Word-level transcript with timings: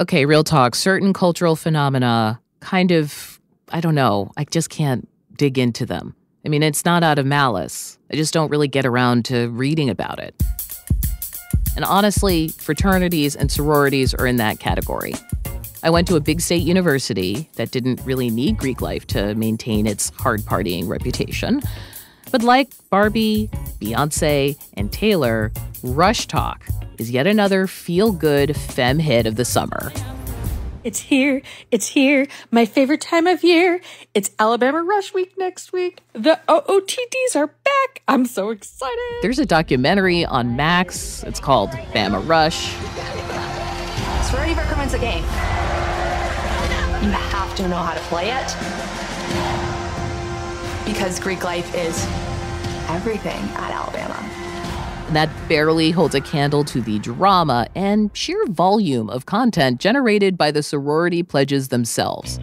Okay, 0.00 0.24
real 0.24 0.42
talk. 0.42 0.74
Certain 0.74 1.12
cultural 1.12 1.54
phenomena 1.54 2.40
kind 2.60 2.92
of, 2.92 3.38
I 3.68 3.80
don't 3.80 3.94
know, 3.94 4.32
I 4.38 4.44
just 4.44 4.70
can't 4.70 5.06
dig 5.36 5.58
into 5.58 5.84
them. 5.84 6.14
I 6.46 6.48
mean, 6.48 6.62
it's 6.62 6.86
not 6.86 7.02
out 7.02 7.18
of 7.18 7.26
malice. 7.26 7.98
I 8.10 8.16
just 8.16 8.32
don't 8.32 8.50
really 8.50 8.68
get 8.68 8.86
around 8.86 9.26
to 9.26 9.50
reading 9.50 9.90
about 9.90 10.18
it. 10.18 10.34
And 11.76 11.84
honestly, 11.84 12.48
fraternities 12.48 13.36
and 13.36 13.52
sororities 13.52 14.14
are 14.14 14.26
in 14.26 14.36
that 14.36 14.60
category. 14.60 15.12
I 15.82 15.90
went 15.90 16.08
to 16.08 16.16
a 16.16 16.20
big 16.20 16.40
state 16.40 16.62
university 16.62 17.50
that 17.56 17.70
didn't 17.70 18.00
really 18.04 18.30
need 18.30 18.56
Greek 18.56 18.80
life 18.80 19.06
to 19.08 19.34
maintain 19.34 19.86
its 19.86 20.08
hard 20.16 20.40
partying 20.40 20.88
reputation. 20.88 21.60
But 22.32 22.42
like 22.42 22.70
Barbie, 22.88 23.50
Beyonce, 23.78 24.58
and 24.74 24.90
Taylor, 24.90 25.52
RushTok 25.82 26.62
is 26.98 27.10
yet 27.10 27.26
another 27.26 27.66
feel 27.66 28.10
good 28.10 28.56
femme 28.56 28.98
hit 28.98 29.26
of 29.26 29.36
the 29.36 29.44
summer. 29.44 29.92
It's 30.82 30.98
here. 30.98 31.42
It's 31.70 31.88
here. 31.88 32.26
My 32.50 32.64
favorite 32.64 33.02
time 33.02 33.26
of 33.26 33.44
year. 33.44 33.80
It's 34.14 34.30
Alabama 34.38 34.82
Rush 34.82 35.12
Week 35.12 35.34
next 35.38 35.72
week. 35.72 36.00
The 36.14 36.40
OOTDs 36.48 37.36
are 37.36 37.48
back. 37.48 38.02
I'm 38.08 38.24
so 38.24 38.48
excited. 38.48 38.98
There's 39.20 39.38
a 39.38 39.46
documentary 39.46 40.24
on 40.24 40.56
Max. 40.56 41.22
It's 41.24 41.38
called 41.38 41.70
Bama 41.92 42.26
Rush. 42.26 42.72
Sorority 44.28 44.54
recruitment's 44.54 44.94
a 44.94 44.98
game. 44.98 45.22
You 47.04 47.10
have 47.10 47.54
to 47.56 47.68
know 47.68 47.76
how 47.76 47.92
to 47.92 48.00
play 48.00 48.30
it 48.30 49.71
because 50.84 51.20
Greek 51.20 51.44
life 51.44 51.74
is 51.74 52.04
everything 52.88 53.42
at 53.56 53.70
Alabama. 53.70 54.18
That 55.12 55.30
barely 55.48 55.90
holds 55.90 56.14
a 56.14 56.20
candle 56.20 56.64
to 56.64 56.80
the 56.80 56.98
drama 56.98 57.66
and 57.74 58.10
sheer 58.16 58.46
volume 58.46 59.10
of 59.10 59.26
content 59.26 59.80
generated 59.80 60.38
by 60.38 60.50
the 60.50 60.62
sorority 60.62 61.22
pledges 61.22 61.68
themselves, 61.68 62.40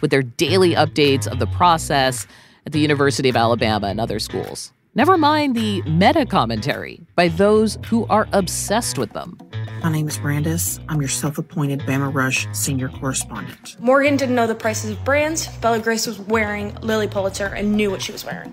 with 0.00 0.10
their 0.10 0.22
daily 0.22 0.74
updates 0.74 1.26
of 1.26 1.38
the 1.38 1.46
process 1.48 2.26
at 2.64 2.72
the 2.72 2.80
University 2.80 3.28
of 3.28 3.36
Alabama 3.36 3.88
and 3.88 4.00
other 4.00 4.18
schools. 4.18 4.72
Never 4.94 5.16
mind 5.16 5.56
the 5.56 5.82
meta 5.82 6.26
commentary 6.26 7.00
by 7.16 7.28
those 7.28 7.78
who 7.86 8.06
are 8.06 8.28
obsessed 8.32 8.98
with 8.98 9.12
them. 9.14 9.38
My 9.82 9.90
name 9.90 10.06
is 10.06 10.16
Brandis. 10.16 10.78
I'm 10.88 11.00
your 11.00 11.08
self 11.08 11.38
appointed 11.38 11.80
Bama 11.80 12.14
Rush 12.14 12.46
senior 12.52 12.88
correspondent. 12.88 13.76
Morgan 13.80 14.16
didn't 14.16 14.36
know 14.36 14.46
the 14.46 14.54
prices 14.54 14.92
of 14.92 15.04
brands. 15.04 15.48
Bella 15.56 15.80
Grace 15.80 16.06
was 16.06 16.20
wearing 16.20 16.72
Lilly 16.82 17.08
Pulitzer 17.08 17.46
and 17.46 17.72
knew 17.72 17.90
what 17.90 18.00
she 18.00 18.12
was 18.12 18.24
wearing. 18.24 18.52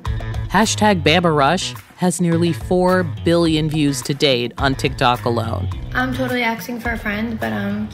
Hashtag 0.50 1.04
Bama 1.04 1.36
Rush 1.36 1.76
has 1.98 2.20
nearly 2.20 2.52
4 2.52 3.04
billion 3.24 3.70
views 3.70 4.02
to 4.04 4.16
date 4.16 4.54
on 4.58 4.74
TikTok 4.74 5.26
alone. 5.26 5.70
I'm 5.94 6.16
totally 6.16 6.42
asking 6.42 6.80
for 6.80 6.90
a 6.90 6.98
friend, 6.98 7.40
but 7.40 7.54
um, 7.54 7.90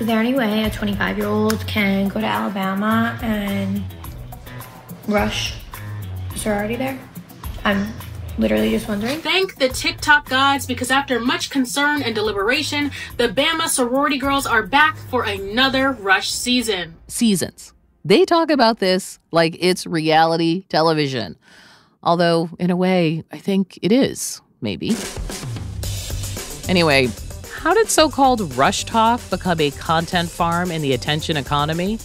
is 0.00 0.08
there 0.08 0.18
any 0.18 0.34
way 0.34 0.64
a 0.64 0.70
25 0.70 1.18
year 1.18 1.28
old 1.28 1.64
can 1.68 2.08
go 2.08 2.20
to 2.20 2.26
Alabama 2.26 3.16
and 3.22 3.84
rush 5.06 5.54
sorority 6.34 6.74
there? 6.74 6.98
I'm 7.64 7.86
literally 8.38 8.70
just 8.70 8.88
wondering. 8.88 9.18
Thank 9.20 9.56
the 9.56 9.68
TikTok 9.68 10.28
gods 10.28 10.66
because 10.66 10.90
after 10.90 11.20
much 11.20 11.50
concern 11.50 12.02
and 12.02 12.14
deliberation, 12.14 12.90
the 13.16 13.28
Bama 13.28 13.68
sorority 13.68 14.18
girls 14.18 14.46
are 14.46 14.62
back 14.62 14.96
for 14.96 15.24
another 15.24 15.92
rush 15.92 16.30
season. 16.30 16.96
Seasons. 17.08 17.72
They 18.04 18.24
talk 18.24 18.50
about 18.50 18.78
this 18.78 19.18
like 19.30 19.56
it's 19.60 19.86
reality 19.86 20.64
television. 20.68 21.36
Although, 22.02 22.50
in 22.58 22.70
a 22.70 22.76
way, 22.76 23.22
I 23.30 23.38
think 23.38 23.78
it 23.80 23.92
is, 23.92 24.40
maybe. 24.60 24.96
Anyway, 26.68 27.08
how 27.54 27.74
did 27.74 27.88
so 27.88 28.08
called 28.08 28.40
RushTok 28.40 29.30
become 29.30 29.60
a 29.60 29.70
content 29.70 30.28
farm 30.28 30.72
in 30.72 30.82
the 30.82 30.94
attention 30.94 31.36
economy? 31.36 31.98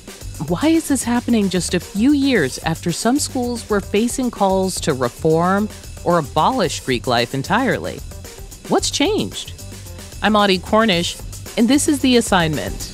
Why 0.50 0.68
is 0.68 0.88
this 0.88 1.04
happening 1.04 1.50
just 1.50 1.74
a 1.74 1.80
few 1.80 2.12
years 2.12 2.60
after 2.60 2.92
some 2.92 3.18
schools 3.18 3.68
were 3.68 3.82
facing 3.82 4.30
calls 4.30 4.80
to 4.82 4.94
reform 4.94 5.68
or 6.08 6.18
abolish 6.18 6.80
Greek 6.80 7.06
life 7.06 7.36
entirely? 7.36 7.98
What's 8.70 8.90
changed? 8.90 9.54
I'm 10.24 10.36
Audie 10.36 10.58
Cornish, 10.58 11.18
and 11.58 11.68
this 11.68 11.88
is 11.88 12.00
The 12.00 12.18
Assignment. 12.18 12.92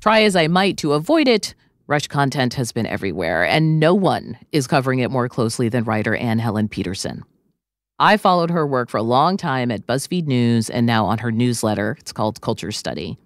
Try 0.00 0.22
as 0.22 0.34
I 0.34 0.46
might 0.46 0.78
to 0.78 0.94
avoid 0.94 1.28
it, 1.28 1.54
Rush 1.90 2.06
content 2.06 2.54
has 2.54 2.70
been 2.70 2.86
everywhere, 2.86 3.44
and 3.44 3.80
no 3.80 3.94
one 3.94 4.38
is 4.52 4.68
covering 4.68 5.00
it 5.00 5.10
more 5.10 5.28
closely 5.28 5.68
than 5.68 5.82
writer 5.82 6.14
Anne 6.14 6.38
Helen 6.38 6.68
Petersen. 6.68 7.24
I 7.98 8.16
followed 8.16 8.50
her 8.50 8.64
work 8.64 8.88
for 8.88 8.98
a 8.98 9.02
long 9.02 9.36
time 9.36 9.72
at 9.72 9.88
BuzzFeed 9.88 10.26
News 10.26 10.70
and 10.70 10.86
now 10.86 11.04
on 11.04 11.18
her 11.18 11.32
newsletter. 11.32 11.96
It's 11.98 12.12
called 12.12 12.40
Culture 12.40 12.70
Study. 12.70 13.18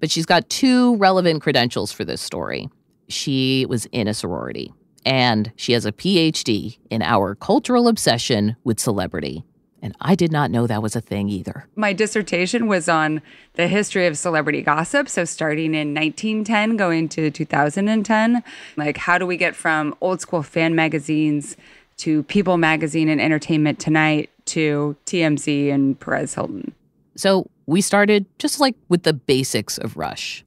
But 0.00 0.10
she's 0.10 0.24
got 0.24 0.48
two 0.48 0.96
relevant 0.96 1.42
credentials 1.42 1.92
for 1.92 2.06
this 2.06 2.22
story. 2.22 2.70
She 3.08 3.66
was 3.68 3.84
in 3.92 4.08
a 4.08 4.14
sorority, 4.14 4.72
and 5.04 5.52
she 5.56 5.72
has 5.72 5.84
a 5.84 5.92
PhD 5.92 6.78
in 6.90 7.02
our 7.02 7.34
cultural 7.34 7.88
obsession 7.88 8.56
with 8.64 8.80
celebrity. 8.80 9.44
And 9.84 9.94
I 10.00 10.14
did 10.14 10.32
not 10.32 10.50
know 10.50 10.66
that 10.66 10.82
was 10.82 10.96
a 10.96 11.00
thing 11.02 11.28
either. 11.28 11.66
My 11.76 11.92
dissertation 11.92 12.68
was 12.68 12.88
on 12.88 13.20
the 13.52 13.68
history 13.68 14.06
of 14.06 14.16
celebrity 14.16 14.62
gossip. 14.62 15.10
So, 15.10 15.26
starting 15.26 15.74
in 15.74 15.92
1910, 15.92 16.78
going 16.78 17.06
to 17.10 17.30
2010, 17.30 18.42
like, 18.78 18.96
how 18.96 19.18
do 19.18 19.26
we 19.26 19.36
get 19.36 19.54
from 19.54 19.94
old 20.00 20.22
school 20.22 20.42
fan 20.42 20.74
magazines 20.74 21.58
to 21.98 22.22
People 22.22 22.56
Magazine 22.56 23.10
and 23.10 23.20
Entertainment 23.20 23.78
Tonight 23.78 24.30
to 24.46 24.96
TMZ 25.04 25.70
and 25.70 26.00
Perez 26.00 26.32
Hilton? 26.32 26.72
So, 27.14 27.50
we 27.66 27.82
started 27.82 28.24
just 28.38 28.60
like 28.60 28.76
with 28.88 29.02
the 29.02 29.12
basics 29.12 29.76
of 29.76 29.98
Rush. 29.98 30.46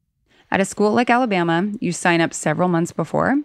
At 0.49 0.61
a 0.61 0.65
school 0.65 0.93
like 0.93 1.11
Alabama, 1.11 1.71
you 1.79 1.91
sign 1.91 2.21
up 2.21 2.33
several 2.33 2.69
months 2.69 2.91
before 2.91 3.37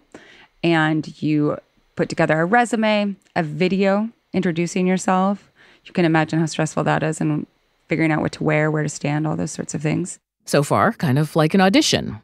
and 0.63 1.21
you 1.21 1.57
put 1.95 2.09
together 2.09 2.39
a 2.39 2.45
resume, 2.45 3.15
a 3.35 3.43
video 3.43 4.09
introducing 4.33 4.87
yourself. 4.87 5.51
You 5.85 5.93
can 5.93 6.05
imagine 6.05 6.39
how 6.39 6.45
stressful 6.45 6.83
that 6.85 7.03
is 7.03 7.21
and 7.21 7.45
figuring 7.87 8.11
out 8.11 8.21
what 8.21 8.31
to 8.33 8.43
wear, 8.43 8.71
where 8.71 8.83
to 8.83 8.89
stand, 8.89 9.27
all 9.27 9.35
those 9.35 9.51
sorts 9.51 9.73
of 9.73 9.81
things. 9.81 10.19
So 10.45 10.63
far, 10.63 10.93
kind 10.93 11.19
of 11.19 11.35
like 11.35 11.53
an 11.53 11.61
audition, 11.61 12.21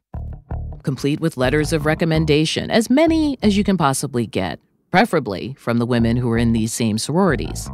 complete 0.83 1.19
with 1.19 1.38
letters 1.38 1.72
of 1.72 1.85
recommendation, 1.85 2.72
as 2.72 2.89
many 2.89 3.38
as 3.44 3.57
you 3.57 3.63
can 3.63 3.77
possibly 3.77 4.25
get, 4.25 4.59
preferably 4.91 5.56
from 5.57 5.77
the 5.77 5.85
women 5.85 6.17
who 6.17 6.29
are 6.31 6.38
in 6.38 6.53
these 6.53 6.73
same 6.73 6.97
sororities. 6.97 7.69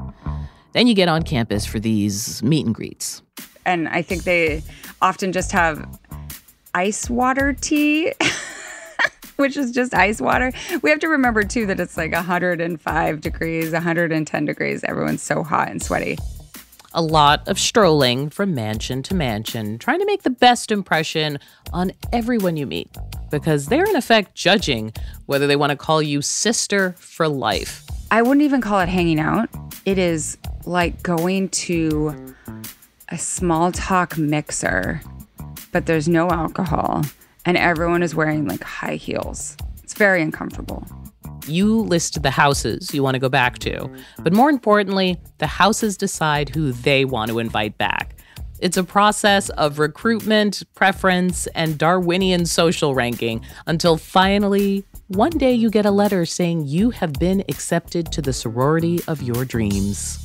Then 0.73 0.87
you 0.87 0.93
get 0.93 1.07
on 1.07 1.23
campus 1.23 1.65
for 1.65 1.79
these 1.79 2.43
meet 2.43 2.65
and 2.65 2.75
greets. 2.75 3.21
And 3.65 3.87
I 3.87 4.01
think 4.01 4.23
they 4.23 4.61
often 5.01 5.31
just 5.31 5.51
have 5.51 5.87
ice 6.73 7.09
water 7.09 7.53
tea. 7.53 8.13
which 9.37 9.57
is 9.57 9.71
just 9.71 9.93
ice 9.93 10.21
water. 10.21 10.51
We 10.81 10.89
have 10.89 10.99
to 10.99 11.07
remember 11.07 11.43
too 11.43 11.65
that 11.67 11.79
it's 11.79 11.97
like 11.97 12.11
105 12.13 13.21
degrees, 13.21 13.71
110 13.71 14.45
degrees. 14.45 14.83
Everyone's 14.83 15.21
so 15.21 15.43
hot 15.43 15.69
and 15.69 15.81
sweaty. 15.81 16.17
A 16.93 17.01
lot 17.01 17.45
of 17.49 17.59
strolling 17.59 18.29
from 18.29 18.55
mansion 18.55 19.03
to 19.03 19.15
mansion, 19.15 19.77
trying 19.77 19.99
to 19.99 20.05
make 20.05 20.23
the 20.23 20.29
best 20.29 20.71
impression 20.71 21.39
on 21.73 21.91
everyone 22.13 22.55
you 22.55 22.65
meet, 22.65 22.89
because 23.29 23.65
they're 23.65 23.83
in 23.83 23.97
effect 23.97 24.33
judging 24.33 24.93
whether 25.25 25.45
they 25.45 25.57
want 25.57 25.71
to 25.71 25.75
call 25.75 26.01
you 26.01 26.21
sister 26.21 26.95
for 26.97 27.27
life. 27.27 27.85
I 28.11 28.21
wouldn't 28.21 28.43
even 28.43 28.61
call 28.61 28.79
it 28.79 28.87
hanging 28.87 29.19
out. 29.19 29.49
It 29.83 29.97
is 29.97 30.37
like 30.65 31.03
going 31.03 31.49
to 31.49 32.33
a 33.09 33.17
small 33.17 33.73
talk 33.73 34.17
mixer, 34.17 35.01
but 35.73 35.87
there's 35.87 36.07
no 36.07 36.29
alcohol 36.29 37.03
and 37.45 37.57
everyone 37.57 38.03
is 38.03 38.15
wearing 38.15 38.47
like 38.47 38.63
high 38.63 38.95
heels. 38.95 39.55
It's 39.83 39.93
very 39.93 40.21
uncomfortable. 40.21 40.85
You 41.47 41.81
list 41.81 42.23
the 42.23 42.31
houses 42.31 42.93
you 42.93 43.03
want 43.03 43.13
to 43.13 43.19
go 43.19 43.29
back 43.29 43.59
to, 43.59 43.89
but 44.19 44.33
more 44.33 44.49
importantly, 44.49 45.17
the 45.37 45.47
houses 45.47 45.95
decide 45.95 46.49
who 46.49 46.71
they 46.71 47.05
want 47.05 47.29
to 47.29 47.39
invite 47.39 47.77
back. 47.77 48.15
It's 48.59 48.77
a 48.77 48.83
process 48.83 49.49
of 49.49 49.79
recruitment, 49.79 50.63
preference, 50.73 51.45
and 51.47 51.77
Darwinian 51.77 52.45
social 52.45 52.95
ranking 52.95 53.45
until 53.67 53.97
finally, 53.97 54.85
one 55.07 55.31
day 55.31 55.53
you 55.53 55.69
get 55.69 55.85
a 55.85 55.91
letter 55.91 56.25
saying 56.25 56.65
you 56.65 56.89
have 56.89 57.13
been 57.13 57.43
accepted 57.47 58.11
to 58.13 58.21
the 58.21 58.33
sorority 58.33 59.01
of 59.07 59.21
your 59.21 59.45
dreams. 59.45 60.24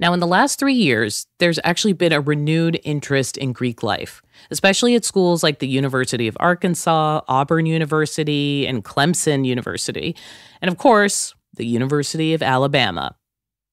Now, 0.00 0.12
in 0.12 0.20
the 0.20 0.26
last 0.26 0.58
three 0.58 0.74
years, 0.74 1.26
there's 1.38 1.58
actually 1.64 1.92
been 1.92 2.12
a 2.12 2.20
renewed 2.20 2.80
interest 2.84 3.36
in 3.36 3.52
Greek 3.52 3.82
life, 3.82 4.22
especially 4.50 4.94
at 4.94 5.04
schools 5.04 5.42
like 5.42 5.58
the 5.58 5.66
University 5.66 6.28
of 6.28 6.36
Arkansas, 6.38 7.22
Auburn 7.26 7.66
University, 7.66 8.66
and 8.66 8.84
Clemson 8.84 9.44
University, 9.44 10.14
and 10.62 10.70
of 10.70 10.78
course, 10.78 11.34
the 11.54 11.66
University 11.66 12.32
of 12.32 12.42
Alabama. 12.42 13.16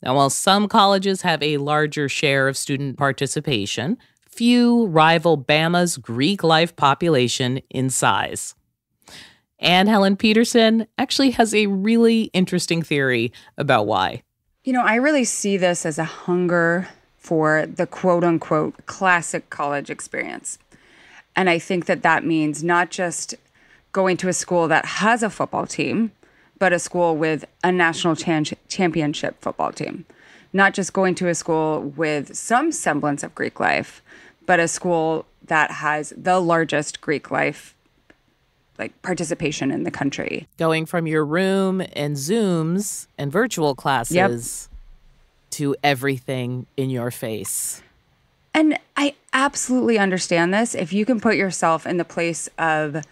Now, 0.02 0.16
while 0.16 0.30
some 0.30 0.68
colleges 0.68 1.22
have 1.22 1.42
a 1.42 1.58
larger 1.58 2.10
share 2.10 2.48
of 2.48 2.58
student 2.58 2.98
participation, 2.98 3.98
few 4.28 4.88
rival 4.88 5.38
Bama's 5.38 5.98
Greek 5.98 6.44
life 6.44 6.76
population 6.76 7.60
in 7.70 7.90
size. 7.90 8.56
Anne 9.60 9.88
Helen 9.88 10.18
Petersen 10.18 10.86
actually 10.98 11.32
has 11.32 11.56
a 11.56 11.68
really 11.68 12.24
interesting 12.34 12.82
theory 12.82 13.32
about 13.58 13.88
why. 13.88 14.24
You 14.66 14.74
know, 14.74 14.82
I 14.82 14.96
really 14.96 15.26
see 15.26 15.58
this 15.58 15.86
as 15.86 16.00
a 16.00 16.04
hunger 16.04 16.88
for 17.20 17.68
the 17.68 17.86
quote 17.86 18.24
unquote 18.24 18.88
classic 18.88 19.52
college 19.52 19.92
experience. 19.92 20.58
And 21.36 21.52
I 21.52 21.60
think 21.60 21.86
that 21.86 22.02
that 22.02 22.26
means 22.26 22.64
not 22.64 22.90
just 22.90 23.36
going 23.92 24.18
to 24.18 24.28
a 24.28 24.34
school 24.34 24.68
that 24.68 24.86
has 24.86 25.22
a 25.22 25.30
football 25.30 25.68
team, 25.68 26.14
but 26.58 26.74
a 26.74 26.80
school 26.80 27.16
with 27.16 27.46
a 27.64 27.72
national 27.72 28.16
chan- 28.16 28.58
championship 28.68 29.40
football 29.40 29.72
team. 29.72 30.04
Not 30.52 30.74
just 30.74 30.94
going 30.94 31.14
to 31.16 31.28
a 31.28 31.36
school 31.36 31.82
with 31.96 32.36
some 32.36 32.72
semblance 32.72 33.22
of 33.22 33.36
Greek 33.36 33.60
life, 33.60 34.02
but 34.48 34.60
a 34.60 34.68
school 34.68 35.28
that 35.46 35.70
has 35.70 36.12
the 36.18 36.40
largest 36.40 37.02
Greek 37.02 37.30
life 37.30 37.75
like 38.78 39.02
participation 39.02 39.72
in 39.72 39.84
the 39.84 39.92
country. 39.92 40.48
Going 40.58 40.86
from 40.86 41.08
your 41.08 41.26
room 41.26 41.82
and 41.94 42.16
Zooms 42.16 43.08
and 43.18 43.32
virtual 43.32 43.76
classes 43.76 44.16
yep. 44.16 45.52
to 45.52 45.76
everything 45.84 46.66
in 46.76 46.90
your 46.90 47.12
face. 47.12 47.82
And 48.54 48.80
I 48.96 49.16
absolutely 49.34 50.00
understand 50.00 50.54
this. 50.54 50.76
If 50.76 50.94
you 50.94 51.06
can 51.06 51.20
put 51.20 51.36
yourself 51.36 51.86
in 51.86 51.98
the 51.98 52.06
place 52.06 52.48
of 52.58 53.04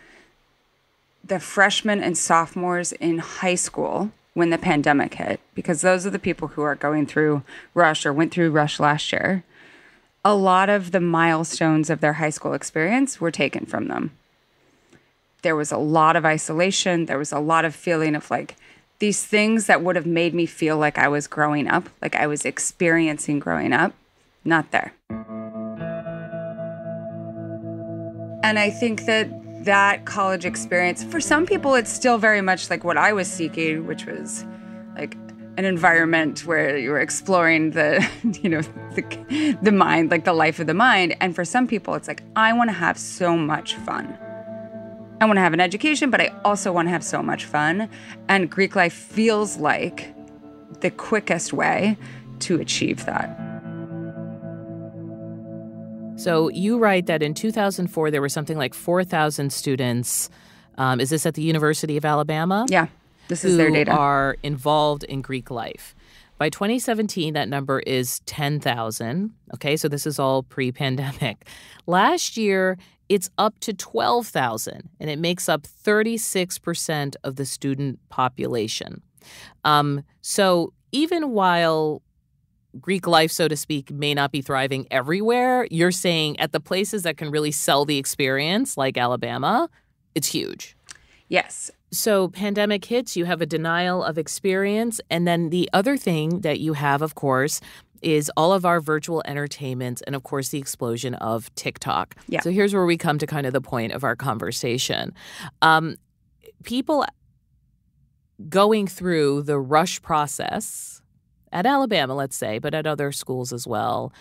the 1.24 1.40
freshmen 1.40 2.02
and 2.02 2.18
sophomores 2.18 2.92
in 2.94 3.18
high 3.18 3.56
school 3.56 4.12
when 4.34 4.50
the 4.50 4.58
pandemic 4.58 5.16
hit, 5.16 5.40
because 5.54 5.82
those 5.82 6.06
are 6.06 6.10
the 6.10 6.20
people 6.20 6.50
who 6.50 6.62
are 6.62 6.76
going 6.76 7.06
through 7.06 7.44
Rush 7.74 8.06
or 8.06 8.14
went 8.14 8.32
through 8.32 8.52
Rush 8.52 8.80
last 8.80 9.12
year, 9.12 9.44
a 10.26 10.34
lot 10.34 10.70
of 10.70 10.92
the 10.92 11.02
milestones 11.02 11.90
of 11.90 12.00
their 12.00 12.14
high 12.14 12.30
school 12.30 12.54
experience 12.54 13.20
were 13.20 13.32
taken 13.32 13.66
from 13.66 13.90
them. 13.90 14.12
There 15.44 15.56
was 15.58 15.72
a 15.72 15.78
lot 15.78 16.16
of 16.16 16.26
isolation. 16.26 17.06
There 17.06 17.18
was 17.18 17.34
a 17.34 17.40
lot 17.40 17.66
of 17.66 17.76
feeling 17.76 18.16
of 18.16 18.32
like 18.32 18.56
these 19.00 19.26
things 19.26 19.68
that 19.68 19.84
would 19.84 19.98
have 19.98 20.06
made 20.06 20.34
me 20.34 20.46
feel 20.46 20.78
like 20.78 20.98
I 20.98 21.10
was 21.10 21.28
growing 21.28 21.68
up, 21.68 21.90
like 22.02 22.16
I 22.16 22.28
was 22.28 22.46
experiencing 22.46 23.40
growing 23.40 23.74
up, 23.74 23.94
not 24.46 24.72
there. 24.72 24.94
And 28.42 28.58
I 28.58 28.70
think 28.70 29.06
that 29.06 29.30
that 29.66 30.06
college 30.06 30.46
experience, 30.46 31.04
for 31.04 31.20
some 31.20 31.46
people, 31.46 31.76
it's 31.76 31.92
still 31.92 32.18
very 32.18 32.42
much 32.42 32.70
like 32.70 32.86
what 32.86 32.98
I 32.98 33.12
was 33.12 33.30
seeking, 33.30 33.86
which 33.86 34.06
was 34.06 34.46
like 34.96 35.16
an 35.58 35.66
environment 35.66 36.46
where 36.46 36.78
you 36.78 36.92
were 36.92 37.02
exploring 37.02 37.72
the, 37.72 38.08
you 38.42 38.50
know, 38.50 38.62
the, 38.96 39.58
the 39.62 39.72
mind, 39.74 40.10
like 40.12 40.24
the 40.24 40.34
life 40.34 40.60
of 40.60 40.68
the 40.68 40.74
mind. 40.74 41.18
And 41.20 41.36
for 41.36 41.44
some 41.44 41.68
people, 41.68 41.96
it's 41.96 42.08
like, 42.08 42.24
I 42.38 42.54
want 42.54 42.70
to 42.70 42.74
have 42.74 42.98
so 42.98 43.36
much 43.36 43.76
fun. 43.76 44.18
I 45.24 45.26
want 45.26 45.38
to 45.38 45.42
have 45.42 45.54
an 45.54 45.62
education, 45.62 46.10
but 46.10 46.20
I 46.20 46.34
also 46.44 46.74
want 46.74 46.88
to 46.88 46.90
have 46.90 47.02
so 47.02 47.24
much 47.24 47.46
fun. 47.46 47.88
And 48.28 48.50
Greek 48.52 48.76
life 48.76 48.92
feels 48.92 49.56
like 49.56 50.14
the 50.82 50.92
quickest 50.92 51.54
way 51.54 51.96
to 52.40 52.60
achieve 52.60 53.06
that. 53.06 53.30
So 56.18 56.50
you 56.50 56.78
write 56.78 57.06
that 57.06 57.24
in 57.24 57.34
2004 57.34 58.12
there 58.12 58.20
were 58.20 58.28
something 58.28 58.58
like 58.58 58.74
4,000 58.74 59.54
students. 59.54 60.30
Um, 60.78 61.00
is 61.00 61.10
this 61.10 61.26
at 61.26 61.36
the 61.36 61.42
University 61.42 61.96
of 61.96 62.04
Alabama? 62.04 62.66
Yeah, 62.68 62.88
this 63.30 63.46
is 63.46 63.56
their 63.56 63.72
data. 63.72 63.92
Are 63.92 64.36
involved 64.44 65.06
in 65.06 65.22
Greek 65.22 65.50
life. 65.50 65.96
By 66.38 66.50
2017, 66.50 67.34
that 67.36 67.48
number 67.48 67.80
is 67.80 68.20
10,000. 68.26 69.32
Okay, 69.54 69.78
so 69.78 69.88
this 69.88 70.06
is 70.06 70.20
all 70.20 70.44
pre-pandemic. 70.44 71.48
Last 71.88 72.36
year, 72.36 72.78
it's 73.10 73.30
up 73.38 73.60
to 73.60 73.74
12,000, 73.74 74.90
and 75.00 75.10
it 75.10 75.20
makes 75.20 75.50
up 75.50 75.64
36% 75.64 77.16
of 77.24 77.36
the 77.36 77.46
student 77.46 78.00
population. 78.10 79.02
Um, 79.64 80.04
so 80.22 80.74
even 80.92 81.32
while 81.32 82.02
Greek 82.80 83.06
life, 83.06 83.32
so 83.32 83.48
to 83.48 83.56
speak, 83.56 83.92
may 83.92 84.14
not 84.14 84.32
be 84.32 84.42
thriving 84.42 84.88
everywhere, 84.90 85.68
you're 85.70 85.92
saying 85.92 86.40
at 86.40 86.52
the 86.52 86.60
places 86.60 87.04
that 87.04 87.18
can 87.18 87.30
really 87.30 87.52
sell 87.52 87.86
the 87.86 87.98
experience, 87.98 88.78
like 88.78 88.98
Alabama, 88.98 89.70
it's 90.16 90.28
huge. 90.28 90.76
Yes. 91.28 91.72
So, 91.92 92.28
pandemic 92.30 92.86
hits, 92.86 93.16
you 93.16 93.26
have 93.26 93.42
a 93.42 93.46
denial 93.46 94.04
of 94.04 94.18
experience. 94.18 95.00
And 95.10 95.28
then 95.28 95.52
the 95.52 95.70
other 95.74 95.96
thing 95.96 96.42
that 96.42 96.60
you 96.60 96.74
have, 96.74 97.02
of 97.02 97.14
course, 97.14 97.62
is 98.04 98.32
all 98.36 98.54
of 98.54 98.66
our 98.66 98.80
virtual 98.82 99.24
entertainments 99.26 100.02
and, 100.04 100.16
of 100.16 100.24
course, 100.24 100.50
the 100.50 100.60
explosion 100.60 101.16
of 101.16 101.54
TikTok. 101.56 102.16
Yeah. 102.28 102.42
So, 102.42 102.52
here's 102.52 102.74
where 102.74 102.86
we 102.86 102.98
come 102.98 103.18
to 103.20 103.28
kind 103.28 103.48
of 103.48 103.54
the 103.54 103.62
point 103.62 103.94
of 103.94 104.04
our 104.04 104.16
conversation. 104.16 105.14
Um, 105.62 105.96
people 106.64 107.06
going 108.50 108.88
through 108.88 109.44
the 109.44 109.60
rush 109.60 110.02
process 110.02 111.02
at 111.52 111.66
Alabama, 111.66 112.16
let's 112.16 112.36
say, 112.36 112.60
but 112.60 112.74
at 112.74 112.86
other 112.86 113.12
schools 113.12 113.54
as 113.54 113.68
well, 113.68 114.12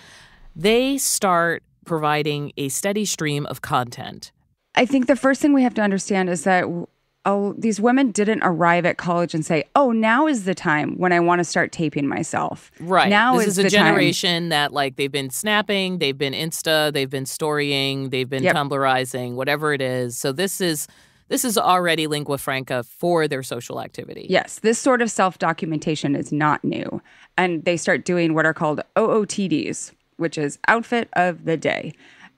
they 0.55 0.99
start 0.99 1.63
providing 1.85 2.53
a 2.57 2.69
steady 2.69 3.05
stream 3.05 3.47
of 3.47 3.63
content. 3.63 4.33
I 4.75 4.87
think 4.87 5.07
the 5.07 5.17
first 5.17 5.41
thing 5.41 5.53
we 5.53 5.63
have 5.63 5.75
to 5.75 5.83
understand 5.83 6.31
is 6.31 6.45
that 6.45 6.65
oh, 7.25 7.55
these 7.57 7.81
women 7.81 8.11
didn't 8.11 8.43
arrive 8.43 8.85
at 8.85 8.97
college 8.97 9.35
and 9.35 9.45
say, 9.45 9.65
"Oh, 9.75 9.93
now 9.93 10.27
is 10.27 10.45
the 10.45 10.55
time 10.55 10.97
when 10.99 11.13
I 11.13 11.21
want 11.21 11.41
to 11.41 11.45
start 11.45 11.73
taping 11.73 12.07
myself." 12.07 12.71
Right. 12.81 13.09
Now 13.09 13.39
this 13.39 13.49
is, 13.49 13.59
is 13.59 13.67
a 13.67 13.71
generation 13.71 14.45
time. 14.45 14.49
that 14.51 14.73
like 14.73 14.97
they've 14.97 15.13
been 15.13 15.31
snapping, 15.31 15.99
they've 15.99 16.17
been 16.17 16.35
Insta, 16.35 16.93
they've 16.93 17.11
been 17.11 17.27
storying, 17.27 18.11
they've 18.11 18.29
been 18.29 18.43
yep. 18.43 18.57
Tumblrizing, 18.57 19.35
whatever 19.35 19.73
it 19.73 19.81
is. 19.81 20.19
So 20.19 20.33
this 20.33 20.61
is 20.61 20.89
this 21.29 21.45
is 21.45 21.57
already 21.57 22.07
lingua 22.07 22.39
franca 22.39 22.83
for 22.83 23.27
their 23.27 23.43
social 23.43 23.81
activity. 23.81 24.27
Yes, 24.29 24.59
this 24.59 24.79
sort 24.79 25.01
of 25.01 25.11
self 25.11 25.39
documentation 25.39 26.15
is 26.15 26.33
not 26.33 26.63
new. 26.65 27.01
And 27.39 27.65
they 27.65 27.77
start 27.77 28.05
doing 28.05 28.35
what 28.35 28.45
are 28.45 28.55
called 28.55 28.83
OOTDs, 28.97 29.93
which 30.17 30.37
is 30.37 30.59
outfit 30.69 31.09
of 31.15 31.45
the 31.45 31.57
day. 31.57 31.95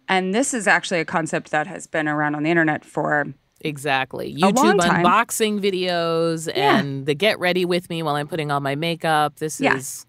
And 0.09 0.35
this 0.35 0.53
is 0.55 0.69
actually 0.69 1.01
a 1.01 1.05
concept 1.05 1.51
that 1.51 1.67
has 1.67 1.87
been 1.87 2.07
around 2.07 2.35
on 2.35 2.43
the 2.43 2.51
internet 2.51 2.85
for 2.85 3.33
Exactly. 3.65 4.35
YouTube 4.35 4.79
unboxing 4.79 5.59
videos 5.59 6.47
yeah. 6.55 6.79
and 6.79 7.07
the 7.07 7.15
get 7.15 7.39
ready 7.39 7.65
with 7.65 7.89
me 7.89 8.03
while 8.03 8.15
I'm 8.15 8.29
putting 8.29 8.51
on 8.51 8.63
my 8.63 8.75
makeup. 8.75 9.37
This 9.37 9.59
yeah. 9.59 9.77
is, 9.77 10.07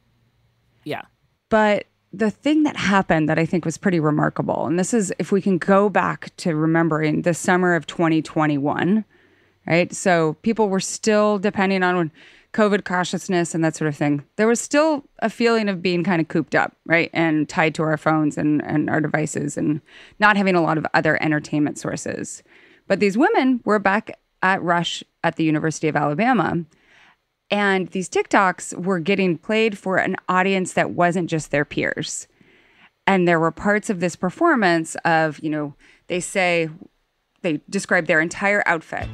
yeah. 0.83 1.03
But 1.49 1.85
the 2.11 2.29
thing 2.29 2.63
that 2.63 2.75
happened 2.75 3.29
that 3.29 3.39
I 3.39 3.45
think 3.45 3.63
was 3.63 3.77
pretty 3.77 3.99
remarkable, 3.99 4.67
and 4.67 4.77
this 4.77 4.93
is 4.93 5.13
if 5.19 5.31
we 5.31 5.41
can 5.41 5.57
go 5.57 5.89
back 5.89 6.35
to 6.37 6.55
remembering 6.55 7.21
the 7.21 7.33
summer 7.33 7.75
of 7.75 7.87
2021, 7.87 9.05
right? 9.65 9.93
So 9.93 10.33
people 10.41 10.67
were 10.67 10.81
still 10.81 11.39
depending 11.39 11.81
on 11.81 12.11
COVID 12.55 12.85
cautiousness 12.85 13.53
and 13.53 13.63
that 13.65 13.75
sort 13.75 13.89
of 13.89 13.97
thing. 13.97 14.23
There 14.37 14.47
was 14.47 14.61
still 14.61 15.03
a 15.19 15.29
feeling 15.29 15.67
of 15.67 15.81
being 15.81 16.05
kind 16.05 16.21
of 16.21 16.29
cooped 16.29 16.55
up, 16.55 16.75
right? 16.85 17.09
And 17.13 17.49
tied 17.49 17.75
to 17.75 17.83
our 17.83 17.97
phones 17.97 18.37
and, 18.37 18.63
and 18.63 18.89
our 18.89 19.01
devices 19.01 19.57
and 19.57 19.81
not 20.19 20.37
having 20.37 20.55
a 20.55 20.61
lot 20.61 20.77
of 20.77 20.85
other 20.93 21.21
entertainment 21.21 21.77
sources. 21.77 22.43
But 22.87 22.99
these 22.99 23.17
women 23.17 23.61
were 23.65 23.79
back 23.79 24.19
at 24.41 24.61
Rush 24.61 25.03
at 25.23 25.37
the 25.37 25.43
University 25.43 25.87
of 25.87 25.95
Alabama 25.95 26.65
and 27.51 27.89
these 27.89 28.09
TikToks 28.09 28.83
were 28.83 28.99
getting 28.99 29.37
played 29.37 29.77
for 29.77 29.97
an 29.97 30.15
audience 30.27 30.73
that 30.73 30.91
wasn't 30.91 31.29
just 31.29 31.51
their 31.51 31.65
peers. 31.65 32.27
And 33.07 33.27
there 33.27 33.39
were 33.39 33.51
parts 33.51 33.89
of 33.89 33.99
this 33.99 34.15
performance 34.15 34.95
of, 35.05 35.39
you 35.39 35.49
know, 35.49 35.75
they 36.07 36.19
say, 36.19 36.69
they 37.41 37.61
describe 37.69 38.07
their 38.07 38.19
entire 38.19 38.63
outfit, 38.65 39.07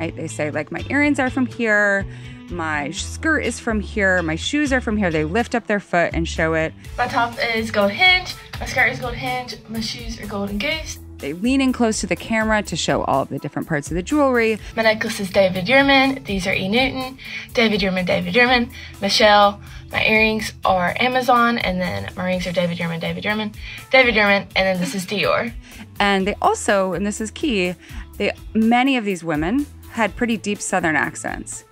right? 0.00 0.14
They 0.16 0.26
say, 0.26 0.50
like, 0.50 0.72
my 0.72 0.84
earrings 0.90 1.20
are 1.20 1.30
from 1.30 1.46
here, 1.46 2.04
my 2.50 2.90
skirt 2.90 3.40
is 3.40 3.60
from 3.60 3.78
here, 3.78 4.20
my 4.22 4.34
shoes 4.34 4.72
are 4.72 4.80
from 4.80 4.96
here. 4.96 5.12
They 5.12 5.24
lift 5.24 5.54
up 5.54 5.68
their 5.68 5.80
foot 5.80 6.10
and 6.12 6.26
show 6.26 6.54
it. 6.54 6.74
My 6.98 7.06
top 7.06 7.36
is 7.54 7.70
gold 7.70 7.92
hinge, 7.92 8.34
my 8.58 8.66
skirt 8.66 8.88
is 8.88 8.98
gold 8.98 9.14
hinge, 9.14 9.54
my 9.68 9.80
shoes 9.80 10.20
are 10.20 10.26
golden 10.26 10.58
goose. 10.58 10.98
They 11.24 11.32
lean 11.32 11.62
in 11.62 11.72
close 11.72 12.00
to 12.00 12.06
the 12.06 12.16
camera 12.16 12.62
to 12.64 12.76
show 12.76 13.02
all 13.04 13.22
of 13.22 13.30
the 13.30 13.38
different 13.38 13.66
parts 13.66 13.90
of 13.90 13.94
the 13.94 14.02
jewelry. 14.02 14.58
My 14.76 14.82
necklace 14.82 15.20
is 15.20 15.30
David 15.30 15.64
Yurman. 15.64 16.22
These 16.26 16.46
are 16.46 16.52
E. 16.52 16.68
Newton. 16.68 17.16
David 17.54 17.80
Yurman, 17.80 18.04
David 18.04 18.34
Yurman. 18.34 18.70
Michelle. 19.00 19.58
My 19.90 20.04
earrings 20.04 20.52
are 20.66 20.94
Amazon, 21.00 21.56
and 21.56 21.80
then 21.80 22.12
my 22.14 22.26
rings 22.26 22.46
are 22.46 22.52
David 22.52 22.76
Yurman, 22.76 23.00
David 23.00 23.24
Yurman, 23.24 23.54
David 23.90 24.14
Yurman, 24.16 24.42
and 24.54 24.66
then 24.66 24.78
this 24.78 24.94
is 24.94 25.06
Dior. 25.06 25.50
And 25.98 26.26
they 26.26 26.34
also, 26.42 26.92
and 26.92 27.06
this 27.06 27.22
is 27.22 27.30
key, 27.30 27.74
they 28.18 28.32
many 28.52 28.98
of 28.98 29.06
these 29.06 29.24
women 29.24 29.64
had 29.92 30.14
pretty 30.16 30.36
deep 30.36 30.60
Southern 30.60 30.94
accents. 30.94 31.64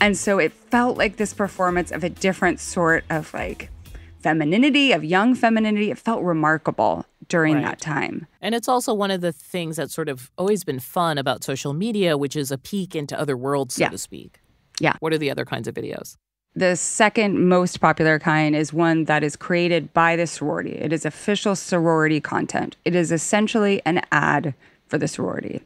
And 0.00 0.18
so 0.18 0.40
it 0.40 0.52
felt 0.52 0.98
like 0.98 1.18
this 1.18 1.32
performance 1.32 1.92
of 1.92 2.02
a 2.02 2.10
different 2.10 2.58
sort 2.58 3.04
of 3.10 3.32
like 3.32 3.70
femininity, 4.18 4.90
of 4.90 5.04
young 5.04 5.36
femininity. 5.36 5.92
It 5.92 5.98
felt 5.98 6.24
remarkable 6.24 7.06
during 7.28 7.54
right. 7.54 7.64
that 7.64 7.80
time. 7.80 8.26
And 8.40 8.54
it's 8.54 8.68
also 8.68 8.94
one 8.94 9.10
of 9.10 9.20
the 9.20 9.32
things 9.32 9.76
that's 9.76 9.94
sort 9.94 10.08
of 10.08 10.30
always 10.38 10.64
been 10.64 10.80
fun 10.80 11.18
about 11.18 11.44
social 11.44 11.72
media, 11.72 12.16
which 12.16 12.36
is 12.36 12.50
a 12.50 12.58
peek 12.58 12.96
into 12.96 13.18
other 13.18 13.36
worlds, 13.36 13.74
so 13.74 13.82
yeah. 13.82 13.88
to 13.90 13.98
speak. 13.98 14.40
Yeah. 14.80 14.94
What 15.00 15.12
are 15.12 15.18
the 15.18 15.30
other 15.30 15.44
kinds 15.44 15.68
of 15.68 15.74
videos? 15.74 16.16
The 16.54 16.74
second 16.76 17.48
most 17.48 17.80
popular 17.80 18.18
kind 18.18 18.56
is 18.56 18.72
one 18.72 19.04
that 19.04 19.22
is 19.22 19.36
created 19.36 19.92
by 19.92 20.16
the 20.16 20.26
sorority. 20.26 20.72
It 20.72 20.92
is 20.92 21.04
official 21.04 21.54
sorority 21.54 22.20
content. 22.20 22.76
It 22.84 22.94
is 22.94 23.12
essentially 23.12 23.82
an 23.84 24.02
ad 24.10 24.54
for 24.86 24.98
the 24.98 25.06
sorority. 25.06 25.62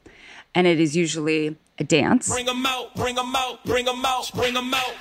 And 0.54 0.66
it 0.66 0.80
is 0.80 0.96
usually 0.96 1.56
a 1.78 1.84
dance. 1.84 2.28
Bring 2.28 2.46
them 2.46 2.66
out, 2.66 2.94
bring 2.94 3.14
them 3.14 3.32
out, 3.34 3.64
bring 3.64 3.84
them 3.86 4.04
out, 4.04 4.30
bring 4.34 4.52
them 4.52 4.74
out. 4.74 4.92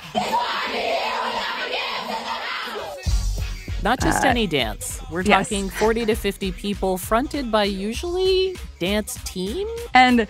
Not 3.84 4.00
just 4.00 4.24
uh, 4.24 4.28
any 4.28 4.46
dance. 4.46 5.02
We're 5.10 5.22
yes. 5.22 5.50
talking 5.50 5.70
40 5.70 6.06
to 6.06 6.16
50 6.16 6.52
people 6.52 6.98
fronted 6.98 7.52
by 7.52 7.64
usually 7.64 8.56
dance 8.80 9.18
team. 9.24 9.68
And 9.94 10.28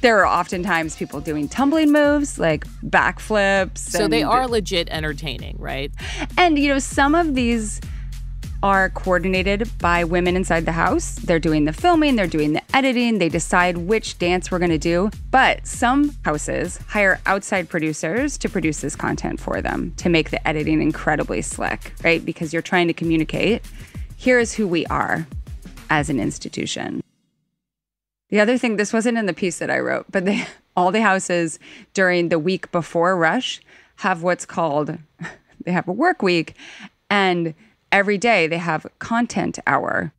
there 0.00 0.24
are 0.24 0.26
oftentimes 0.26 0.96
people 0.96 1.20
doing 1.20 1.48
tumbling 1.48 1.92
moves 1.92 2.38
like 2.38 2.66
backflips. 2.82 3.78
So 3.78 4.08
they 4.08 4.22
are 4.22 4.48
legit 4.48 4.88
entertaining, 4.90 5.56
right? 5.58 5.92
And, 6.38 6.58
you 6.58 6.68
know, 6.68 6.78
some 6.78 7.14
of 7.14 7.34
these 7.34 7.80
are 8.64 8.88
coordinated 8.88 9.70
by 9.78 10.04
women 10.04 10.36
inside 10.36 10.64
the 10.64 10.72
house. 10.72 11.16
They're 11.16 11.38
doing 11.38 11.66
the 11.66 11.72
filming, 11.74 12.16
they're 12.16 12.26
doing 12.26 12.54
the 12.54 12.62
editing, 12.74 13.18
they 13.18 13.28
decide 13.28 13.76
which 13.76 14.18
dance 14.18 14.50
we're 14.50 14.58
going 14.58 14.70
to 14.70 14.78
do. 14.78 15.10
But 15.30 15.66
some 15.66 16.16
houses 16.24 16.78
hire 16.88 17.20
outside 17.26 17.68
producers 17.68 18.38
to 18.38 18.48
produce 18.48 18.80
this 18.80 18.96
content 18.96 19.38
for 19.38 19.60
them 19.60 19.92
to 19.98 20.08
make 20.08 20.30
the 20.30 20.48
editing 20.48 20.80
incredibly 20.80 21.42
slick, 21.42 21.92
right? 22.02 22.24
Because 22.24 22.54
you're 22.54 22.62
trying 22.62 22.86
to 22.86 22.94
communicate 22.94 23.60
here's 24.16 24.54
who 24.54 24.66
we 24.66 24.86
are 24.86 25.26
as 25.90 26.08
an 26.08 26.18
institution. 26.18 27.02
The 28.30 28.40
other 28.40 28.56
thing, 28.56 28.76
this 28.76 28.94
wasn't 28.94 29.18
in 29.18 29.26
the 29.26 29.34
piece 29.34 29.58
that 29.58 29.68
I 29.68 29.78
wrote, 29.78 30.06
but 30.10 30.24
they, 30.24 30.46
all 30.76 30.90
the 30.90 31.02
houses 31.02 31.58
during 31.92 32.30
the 32.30 32.38
week 32.38 32.72
before 32.72 33.14
Rush 33.14 33.60
have 33.96 34.22
what's 34.22 34.46
called 34.46 34.96
they 35.66 35.72
have 35.72 35.86
a 35.86 35.92
work 35.92 36.22
week 36.22 36.54
and 37.10 37.54
every 37.94 38.18
day 38.18 38.48
they 38.48 38.58
have 38.58 38.84
content 38.98 39.56
hour 39.68 40.12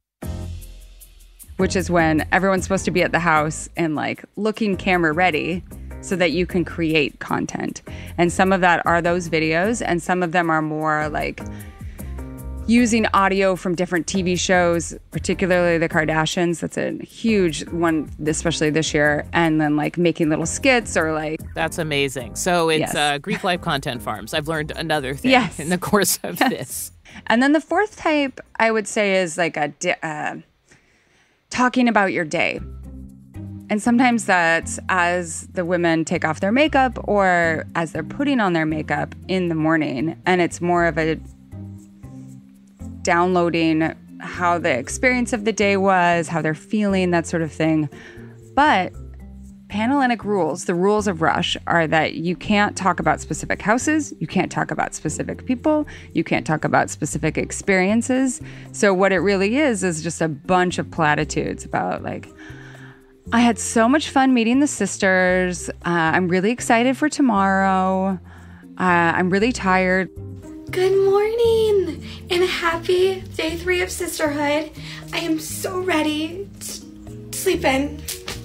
which 1.57 1.75
is 1.75 1.89
when 1.89 2.25
everyone's 2.31 2.63
supposed 2.63 2.85
to 2.85 2.91
be 2.91 3.03
at 3.03 3.11
the 3.11 3.19
house 3.19 3.69
and 3.75 3.95
like 3.95 4.23
looking 4.37 4.77
camera 4.77 5.11
ready 5.11 5.61
so 6.01 6.15
that 6.15 6.31
you 6.31 6.45
can 6.45 6.63
create 6.63 7.19
content. 7.19 7.81
And 8.17 8.31
some 8.31 8.53
of 8.53 8.61
that 8.61 8.85
are 8.85 9.01
those 9.01 9.29
videos 9.29 9.81
and 9.85 10.01
some 10.01 10.21
of 10.21 10.31
them 10.31 10.49
are 10.49 10.61
more 10.61 11.09
like 11.09 11.41
using 12.67 13.05
audio 13.13 13.55
from 13.55 13.75
different 13.75 14.07
TV 14.07 14.39
shows, 14.39 14.95
particularly 15.11 15.77
the 15.77 15.87
Kardashians. 15.87 16.59
That's 16.61 16.77
a 16.77 16.93
huge 17.03 17.63
one, 17.69 18.09
especially 18.25 18.71
this 18.71 18.93
year. 18.93 19.25
And 19.33 19.61
then 19.61 19.75
like 19.75 19.97
making 19.97 20.29
little 20.29 20.45
skits 20.47 20.97
or 20.97 21.13
like 21.13 21.39
That's 21.53 21.77
amazing. 21.77 22.35
So 22.35 22.69
it's 22.69 22.79
Yes. 22.79 22.95
uh, 22.95 23.17
Greek 23.19 23.43
Life 23.43 23.61
Content 23.61 24.01
Farms. 24.01 24.33
I've 24.33 24.47
learned 24.47 24.71
another 24.75 25.13
thing 25.15 25.31
Yes. 25.31 25.59
in 25.59 25.69
the 25.69 25.77
course 25.77 26.19
of 26.23 26.37
this. 26.39 26.91
And 27.27 27.41
then 27.41 27.51
the 27.53 27.61
fourth 27.61 27.97
type, 27.97 28.39
I 28.59 28.71
would 28.71 28.87
say, 28.87 29.21
is 29.21 29.37
like 29.37 29.57
a 29.57 29.67
di- 29.69 29.95
uh, 30.01 30.37
talking 31.49 31.87
about 31.87 32.11
your 32.13 32.25
day. 32.25 32.59
And 33.69 33.81
sometimes 33.81 34.25
that's 34.25 34.79
as 34.89 35.47
the 35.53 35.65
women 35.65 36.05
take 36.05 36.23
off 36.25 36.39
their 36.39 36.51
makeup 36.51 36.99
or 37.07 37.65
as 37.75 37.93
they're 37.93 38.03
putting 38.03 38.39
on 38.39 38.53
their 38.53 38.65
makeup 38.65 39.15
in 39.27 39.49
the 39.49 39.55
morning. 39.55 40.19
And 40.25 40.39
it's 40.41 40.61
more 40.61 40.85
of 40.85 40.97
a 40.99 41.19
downloading 43.05 43.93
how 44.19 44.57
the 44.57 44.71
experience 44.71 45.31
of 45.31 45.45
the 45.45 45.53
day 45.53 45.77
was, 45.77 46.27
how 46.27 46.41
they're 46.41 46.53
feeling, 46.53 47.11
that 47.11 47.27
sort 47.27 47.43
of 47.43 47.51
thing. 47.51 47.87
But 48.55 48.91
Panhellenic 49.67 50.23
rules, 50.23 50.65
the 50.65 50.75
rules 50.75 51.07
of 51.07 51.21
Rush, 51.21 51.55
are 51.67 51.87
that 51.87 52.15
you 52.15 52.35
can't 52.35 52.75
talk 52.75 52.99
about 52.99 53.21
specific 53.21 53.61
houses, 53.61 54.13
you 54.19 54.27
can't 54.27 54.51
talk 54.51 54.71
about 54.71 54.93
specific 54.93 55.45
people, 55.45 55.87
you 56.13 56.23
can't 56.23 56.45
talk 56.45 56.65
about 56.65 56.89
specific 56.89 57.37
experiences. 57.37 58.41
So, 58.71 58.93
what 58.93 59.11
it 59.11 59.19
really 59.19 59.57
is, 59.57 59.83
is 59.83 60.03
just 60.03 60.21
a 60.21 60.27
bunch 60.27 60.77
of 60.77 60.89
platitudes 60.91 61.65
about, 61.65 62.03
like, 62.03 62.27
I 63.33 63.41
had 63.41 63.57
so 63.57 63.89
much 63.89 64.09
fun 64.09 64.33
meeting 64.33 64.59
the 64.59 64.67
sisters. 64.67 65.69
Uh, 65.69 66.13
I'm 66.13 66.27
really 66.27 66.51
excited 66.51 66.95
for 66.95 67.09
tomorrow. 67.09 68.19
Uh, 68.77 69.11
I'm 69.17 69.29
really 69.29 69.51
tired. 69.51 70.09
Good 70.75 71.05
morning 71.05 72.05
and 72.29 72.43
happy 72.43 73.21
day 73.21 73.55
three 73.55 73.81
of 73.81 73.89
sisterhood. 73.89 74.71
I 75.13 75.19
am 75.19 75.39
so 75.39 75.79
ready 75.79 76.49
to 76.59 77.33
sleep 77.33 77.63
in. 77.63 78.03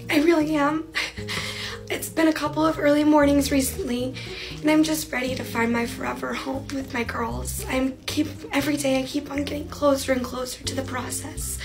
I 0.08 0.20
really 0.20 0.54
am. 0.54 0.86
It's 1.90 2.08
been 2.08 2.28
a 2.28 2.32
couple 2.32 2.64
of 2.64 2.78
early 2.78 3.02
mornings 3.02 3.50
recently, 3.50 4.14
and 4.60 4.70
I'm 4.70 4.84
just 4.84 5.10
ready 5.10 5.34
to 5.34 5.42
find 5.42 5.72
my 5.72 5.86
forever 5.86 6.32
home 6.32 6.68
with 6.72 6.94
my 6.94 7.02
girls. 7.02 7.66
I'm 7.68 7.96
keep 8.06 8.28
every 8.52 8.76
day 8.76 9.00
I 9.00 9.02
keep 9.02 9.28
on 9.28 9.42
getting 9.42 9.66
closer 9.66 10.12
and 10.12 10.22
closer 10.22 10.62
to 10.62 10.74
the 10.76 10.82
process. 10.82 11.58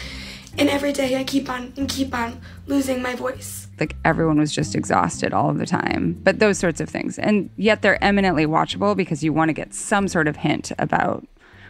And 0.58 0.70
every 0.70 0.94
day 0.94 1.18
I 1.20 1.24
keep 1.24 1.50
on 1.50 1.74
and 1.78 1.90
keep 1.90 2.14
on 2.14 2.42
losing 2.68 3.02
my 3.02 3.16
voice. 3.16 3.68
like 3.80 3.96
everyone 4.06 4.38
was 4.40 4.54
just 4.54 4.74
exhausted 4.76 5.34
all 5.34 5.50
of 5.50 5.58
the 5.58 5.66
time 5.66 6.18
but 6.24 6.40
those 6.40 6.58
sorts 6.58 6.80
of 6.80 6.88
things 6.90 7.20
and 7.20 7.50
yet 7.58 7.82
they're 7.82 8.02
eminently 8.04 8.46
watchable 8.46 8.96
because 8.96 9.22
you 9.24 9.34
want 9.34 9.50
to 9.50 9.54
get 9.54 9.74
some 9.74 10.08
sort 10.08 10.28
of 10.30 10.38
hint 10.38 10.72
about 10.80 11.28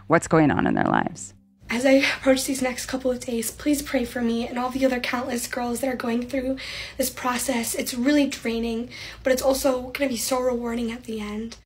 what's 0.08 0.28
going 0.28 0.52
on 0.52 0.68
in 0.68 0.76
their 0.76 0.86
lives 1.00 1.34
As 1.68 1.84
I 1.84 1.94
approach 2.18 2.46
these 2.46 2.62
next 2.62 2.86
couple 2.86 3.10
of 3.10 3.20
days, 3.20 3.50
please 3.50 3.82
pray 3.82 4.06
for 4.06 4.22
me 4.22 4.48
and 4.48 4.60
all 4.60 4.70
the 4.70 4.86
other 4.86 5.00
countless 5.00 5.48
girls 5.48 5.80
that 5.80 5.90
are 5.90 5.96
going 5.96 6.22
through 6.30 6.58
this 7.00 7.10
process. 7.10 7.74
It's 7.74 7.94
really 7.96 8.28
draining, 8.28 8.90
but 9.24 9.34
it's 9.34 9.42
also 9.42 9.72
going 9.96 10.08
to 10.08 10.14
be 10.18 10.18
so 10.18 10.40
rewarding 10.40 10.92
at 10.92 11.06
the 11.06 11.20
end. 11.20 11.58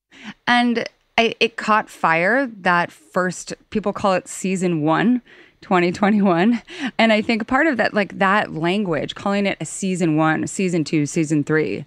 and 0.48 0.88
I, 1.18 1.36
it 1.42 1.58
caught 1.58 1.90
fire 1.90 2.48
that 2.48 2.92
first 2.94 3.54
people 3.72 3.92
call 3.92 4.14
it 4.14 4.30
season 4.30 4.84
one 4.84 5.22
2021 5.62 6.62
and 6.98 7.12
i 7.12 7.22
think 7.22 7.46
part 7.48 7.68
of 7.68 7.78
that 7.78 7.94
like 7.94 8.18
that 8.18 8.54
language 8.54 9.14
calling 9.14 9.46
it 9.46 9.58
a 9.60 9.66
season 9.66 10.16
one 10.16 10.48
season 10.48 10.84
two 10.84 11.06
season 11.06 11.44
three 11.44 11.86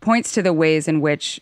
points 0.00 0.32
to 0.32 0.42
the 0.42 0.52
ways 0.52 0.88
in 0.88 1.00
which 1.00 1.40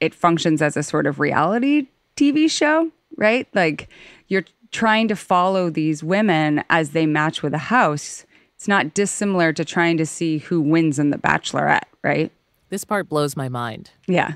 it 0.00 0.14
functions 0.14 0.62
as 0.62 0.76
a 0.76 0.82
sort 0.82 1.06
of 1.06 1.20
reality 1.20 1.86
TV 2.18 2.50
show, 2.50 2.90
right? 3.16 3.48
Like 3.54 3.88
you're 4.26 4.44
trying 4.70 5.08
to 5.08 5.16
follow 5.16 5.70
these 5.70 6.02
women 6.02 6.62
as 6.68 6.90
they 6.90 7.06
match 7.06 7.42
with 7.42 7.54
a 7.54 7.58
house. 7.58 8.26
It's 8.56 8.68
not 8.68 8.92
dissimilar 8.92 9.52
to 9.54 9.64
trying 9.64 9.96
to 9.98 10.06
see 10.06 10.38
who 10.38 10.60
wins 10.60 10.98
in 10.98 11.10
The 11.10 11.18
Bachelorette, 11.18 11.86
right? 12.02 12.32
This 12.70 12.84
part 12.84 13.08
blows 13.08 13.36
my 13.36 13.48
mind. 13.48 13.92
Yeah. 14.06 14.34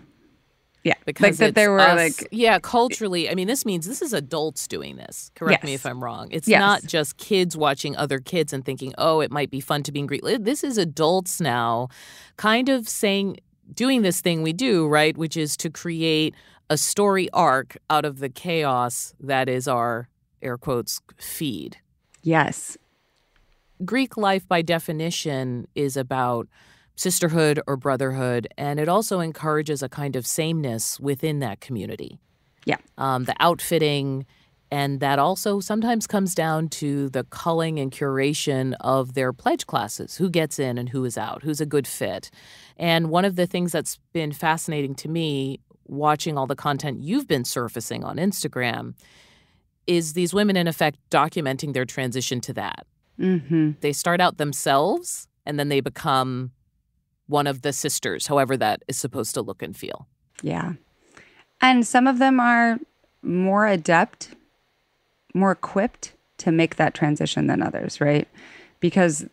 Yeah. 0.85 0.95
Because 1.07 1.23
like 1.23 1.37
that 1.39 1.55
there 1.55 1.71
were 1.71 1.81
us- 1.81 1.97
like 1.97 2.29
yeah 2.33 2.59
culturally 2.59 3.31
i 3.31 3.35
mean 3.35 3.47
this 3.47 3.65
means 3.65 3.87
this 3.87 4.03
is 4.03 4.13
adults 4.13 4.67
doing 4.67 4.97
this 4.97 5.31
correct 5.37 5.63
me 5.65 5.75
if 5.75 5.87
i'm 5.87 6.03
wrong 6.03 6.29
it's 6.33 6.49
Yes. 6.49 6.59
not 6.61 6.83
just 6.85 7.17
kids 7.19 7.57
watching 7.57 7.97
other 7.97 8.19
kids 8.19 8.53
and 8.53 8.65
thinking 8.65 8.93
oh 8.99 9.21
it 9.21 9.31
might 9.31 9.51
be 9.51 9.61
fun 9.61 9.83
to 9.85 9.93
be 9.93 10.01
in 10.01 10.07
greek 10.07 10.23
this 10.41 10.65
is 10.65 10.79
adults 10.79 11.41
now 11.41 11.89
kind 12.37 12.69
of 12.69 12.89
saying 12.89 13.39
doing 13.73 14.03
this 14.03 14.21
thing 14.21 14.43
we 14.43 14.53
do 14.53 14.89
right 14.89 15.17
which 15.17 15.37
is 15.37 15.57
to 15.59 15.71
create 15.71 16.35
a 16.69 16.77
story 16.77 17.29
arc 17.33 17.77
out 17.89 18.05
of 18.05 18.19
the 18.19 18.29
chaos 18.29 19.15
that 19.21 19.49
is 19.49 19.69
our 19.69 20.09
air 20.43 20.59
quotes 20.59 21.01
feed 21.17 21.77
yes. 22.23 22.77
Greek 23.85 24.17
life, 24.17 24.47
by 24.47 24.63
definition, 24.63 25.67
is 25.75 25.97
about 25.97 26.47
sisterhood 26.97 27.61
or 27.67 27.77
brotherhood, 27.77 28.49
and 28.57 28.79
it 28.79 28.89
also 28.89 29.21
encourages 29.21 29.83
a 29.83 29.89
kind 29.89 30.17
of 30.17 30.27
sameness 30.27 31.01
within 31.01 31.39
that 31.41 31.61
community. 31.61 32.19
Yeah. 32.65 32.77
Um, 32.99 33.25
the 33.25 33.35
outfitting, 33.41 34.25
and 34.71 35.01
that 35.01 35.19
also 35.19 35.61
sometimes 35.61 36.07
comes 36.07 36.35
down 36.35 36.69
to 36.69 37.09
the 37.09 37.25
culling 37.25 37.79
and 37.79 37.91
curation 37.91 38.75
of 38.81 39.15
their 39.15 39.33
pledge 39.33 39.67
classes 39.67 40.17
who 40.17 40.31
gets 40.31 40.59
in 40.59 40.79
and 40.79 40.89
who 40.91 41.05
is 41.05 41.19
out, 41.19 41.43
who's 41.43 41.61
a 41.61 41.67
good 41.67 41.87
fit. 41.87 42.31
And 42.77 43.11
one 43.11 43.25
of 43.25 43.37
the 43.37 43.47
things 43.47 43.73
that's 43.73 43.99
been 44.13 44.33
fascinating 44.33 44.95
to 44.97 45.09
me 45.09 45.61
watching 45.87 46.39
all 46.39 46.47
the 46.47 46.57
content 46.57 47.01
you've 47.03 47.27
been 47.27 47.45
surfacing 47.45 48.05
on 48.05 48.17
Instagram 48.17 48.95
is 49.87 50.13
these 50.13 50.33
women, 50.33 50.57
in 50.57 50.69
effect, 50.69 50.99
documenting 51.11 51.73
their 51.73 51.85
transition 51.85 52.41
to 52.43 52.53
that 52.55 52.87
Mm-hmm. 53.21 53.73
they 53.83 53.93
start 53.93 54.21
out 54.23 54.39
themselves 54.39 55.29
and 55.45 55.59
then 55.59 55.69
they 55.69 55.81
become 55.81 56.51
one 57.27 57.47
of 57.47 57.63
the 57.63 57.73
sisters, 57.73 58.27
however 58.27 58.57
that 58.57 58.83
is 58.89 58.99
supposed 58.99 59.35
to 59.35 59.43
look 59.43 59.63
and 59.63 59.77
feel. 59.77 60.07
Yeah. 60.43 60.75
And 61.61 61.87
some 61.87 62.07
of 62.07 62.19
them 62.19 62.41
are 62.41 62.79
more 63.23 63.67
adept, 63.67 64.35
more 65.35 65.53
equipped 65.53 66.13
to 66.39 66.51
make 66.51 66.77
that 66.77 66.95
transition 66.95 67.47
than 67.47 67.63
others, 67.63 68.01
right? 68.01 68.29
Because 68.81 69.27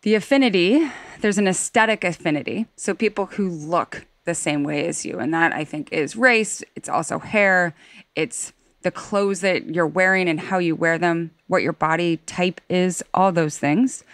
the 0.00 0.14
affinity, 0.14 0.90
there's 1.20 1.38
an 1.38 1.46
aesthetic 1.46 2.04
affinity. 2.04 2.66
So 2.76 2.94
people 2.94 3.26
who 3.26 3.48
look 3.48 4.06
the 4.24 4.34
same 4.34 4.64
way 4.64 4.86
as 4.86 5.04
you. 5.04 5.18
And 5.18 5.32
that 5.34 5.52
I 5.52 5.64
think 5.64 5.92
is 5.92 6.16
race, 6.16 6.62
it's 6.76 6.88
also 6.88 7.18
hair, 7.18 7.74
it's 8.14 8.52
the 8.82 8.90
clothes 8.90 9.40
that 9.40 9.74
you're 9.74 9.86
wearing 9.86 10.28
and 10.28 10.40
how 10.40 10.58
you 10.58 10.74
wear 10.74 10.98
them, 10.98 11.30
what 11.46 11.62
your 11.62 11.72
body 11.72 12.18
type 12.18 12.60
is, 12.68 13.02
all 13.14 13.32
those 13.32 13.58
things. 13.58 14.04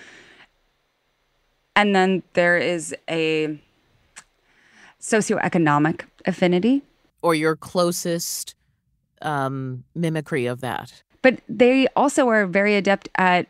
And 1.78 1.94
then 1.94 2.24
there 2.32 2.58
is 2.58 2.92
a 3.08 3.56
socioeconomic 5.00 6.02
affinity, 6.26 6.82
Or 7.22 7.34
your 7.36 7.54
closest 7.54 8.56
um, 9.22 9.84
mimicry 9.94 10.46
of 10.46 10.60
that. 10.60 11.02
but 11.22 11.40
they 11.48 11.86
also 11.94 12.28
are 12.28 12.46
very 12.46 12.74
adept 12.74 13.08
at 13.16 13.46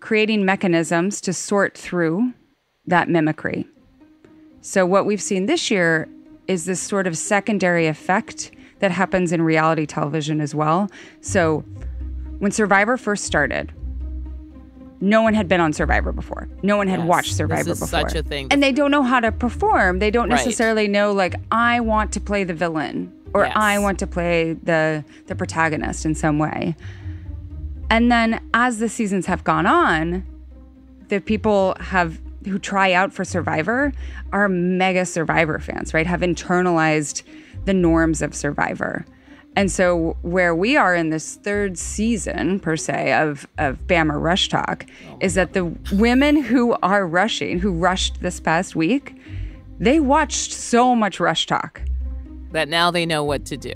creating 0.00 0.44
mechanisms 0.44 1.20
to 1.20 1.32
sort 1.32 1.78
through 1.78 2.32
that 2.86 3.08
mimicry. 3.08 3.66
So, 4.60 4.84
what 4.84 5.06
we've 5.06 5.22
seen 5.22 5.46
this 5.46 5.70
year 5.70 6.08
is 6.48 6.64
this 6.64 6.80
sort 6.80 7.06
of 7.06 7.16
secondary 7.16 7.86
effect 7.86 8.50
that 8.80 8.90
happens 8.90 9.30
in 9.30 9.42
reality 9.42 9.86
television 9.86 10.40
as 10.40 10.56
well. 10.56 10.90
So 11.20 11.60
when 12.40 12.50
Survivor 12.50 12.96
first 12.96 13.24
started, 13.24 13.72
no 15.02 15.20
one 15.20 15.34
had 15.34 15.48
been 15.48 15.60
on 15.60 15.72
Survivor 15.72 16.12
before. 16.12 16.48
No 16.62 16.76
one 16.76 16.86
had 16.86 17.00
Yes, 17.00 17.08
watched 17.08 17.28
this 17.30 17.36
Survivor 17.38 17.70
is 17.72 17.80
before. 17.80 18.08
such 18.08 18.14
a 18.14 18.22
thing. 18.22 18.46
And 18.52 18.62
they 18.62 18.70
don't 18.70 18.92
know 18.92 19.02
how 19.02 19.18
to 19.20 19.32
perform. 19.32 19.98
They 19.98 20.12
don't 20.12 20.30
Right. 20.30 20.36
necessarily 20.36 20.86
know 20.86 21.10
like 21.12 21.34
I 21.50 21.80
want 21.80 22.12
to 22.12 22.20
play 22.20 22.44
the 22.44 22.54
villain 22.54 23.12
or 23.34 23.44
Yes. 23.44 23.52
I 23.56 23.78
want 23.80 23.98
to 23.98 24.06
play 24.06 24.52
the 24.62 25.04
the 25.26 25.34
protagonist 25.34 26.06
in 26.06 26.14
some 26.14 26.38
way. 26.38 26.76
And 27.90 28.10
then 28.12 28.40
as 28.54 28.78
the 28.78 28.88
seasons 28.88 29.26
have 29.26 29.42
gone 29.44 29.66
on, 29.66 30.22
the 31.08 31.20
people 31.20 31.76
have 31.80 32.20
who 32.46 32.58
try 32.58 32.92
out 32.92 33.12
for 33.12 33.24
Survivor 33.24 33.92
are 34.32 34.48
mega 34.48 35.04
Survivor 35.04 35.58
fans, 35.58 35.92
right? 35.92 36.06
Have 36.06 36.20
internalized 36.20 37.22
the 37.66 37.74
norms 37.74 38.22
of 38.22 38.34
Survivor. 38.34 39.04
And 39.54 39.70
so 39.70 40.16
where 40.22 40.54
we 40.54 40.76
are 40.76 40.94
in 40.94 41.10
this 41.10 41.36
third 41.36 41.76
season 41.76 42.58
per 42.58 42.76
se 42.76 43.12
of 43.12 43.46
of 43.58 43.86
Bama 43.86 44.14
RushTok 44.14 44.88
oh 44.88 45.16
is 45.20 45.34
that 45.34 45.52
the 45.52 45.66
women 45.92 46.36
who 46.36 46.76
are 46.82 47.06
rushing, 47.06 47.58
who 47.58 47.72
rushed 47.72 48.22
this 48.22 48.40
past 48.40 48.74
week, 48.74 49.14
they 49.78 50.00
watched 50.00 50.52
so 50.52 50.94
much 50.94 51.18
RushTok. 51.18 51.80
that 52.52 52.68
now 52.68 52.90
they 52.90 53.06
know 53.06 53.24
what 53.24 53.44
to 53.46 53.56
do 53.56 53.72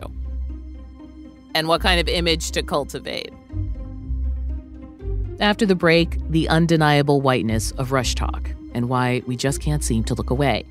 and 1.54 1.66
what 1.66 1.80
kind 1.80 1.98
of 1.98 2.08
image 2.08 2.50
to 2.52 2.62
cultivate. 2.62 3.32
After 5.40 5.66
the 5.66 5.74
break, 5.74 6.18
the 6.30 6.48
undeniable 6.48 7.20
whiteness 7.20 7.72
of 7.72 7.90
RushTok 7.90 8.54
and 8.74 8.88
why 8.88 9.22
we 9.26 9.36
just 9.36 9.60
can't 9.60 9.82
seem 9.82 10.04
to 10.04 10.14
look 10.14 10.30
away. 10.30 10.64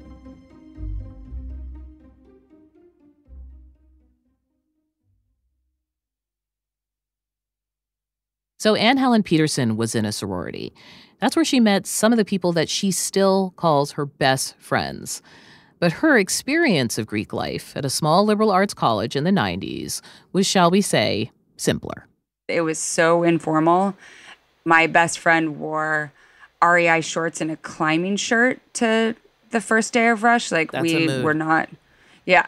So, 8.58 8.76
Anne 8.76 8.98
Helen 8.98 9.24
Petersen 9.24 9.76
was 9.78 9.96
in 9.96 10.06
a 10.06 10.12
sorority. 10.12 10.74
That's 11.20 11.36
where 11.36 11.46
she 11.46 11.60
met 11.60 11.86
some 11.88 12.12
of 12.14 12.18
the 12.18 12.26
people 12.26 12.52
that 12.54 12.70
she 12.70 12.92
still 12.92 13.54
calls 13.58 13.92
her 13.94 14.06
best 14.06 14.56
friends. 14.58 15.22
But 15.80 15.92
her 15.94 16.18
experience 16.18 16.98
of 16.98 17.06
Greek 17.06 17.34
life 17.34 17.76
at 17.76 17.86
a 17.86 17.90
small 17.90 18.26
liberal 18.26 18.52
arts 18.52 18.74
college 18.74 19.16
in 19.16 19.24
the 19.24 19.32
90s 19.32 20.02
was, 20.32 20.48
shall 20.48 20.72
we 20.72 20.82
say, 20.82 21.32
simpler. 21.58 22.08
It 22.48 22.62
was 22.62 22.80
so 22.80 23.24
informal. 23.24 23.96
My 24.64 24.88
best 24.88 25.20
friend 25.20 25.60
wore 25.60 26.12
REI 26.64 27.02
shorts 27.02 27.42
and 27.42 27.52
a 27.52 27.58
climbing 27.58 28.16
shirt 28.16 28.60
to 28.76 29.16
the 29.52 29.62
first 29.62 29.94
day 29.94 30.08
of 30.08 30.24
Rush. 30.24 30.52
Like 30.52 30.72
That's 30.72 30.92
a 30.92 30.96
we 30.96 31.08
mood. 31.08 31.24
were 31.24 31.34
not, 31.34 31.70
yeah. 32.26 32.46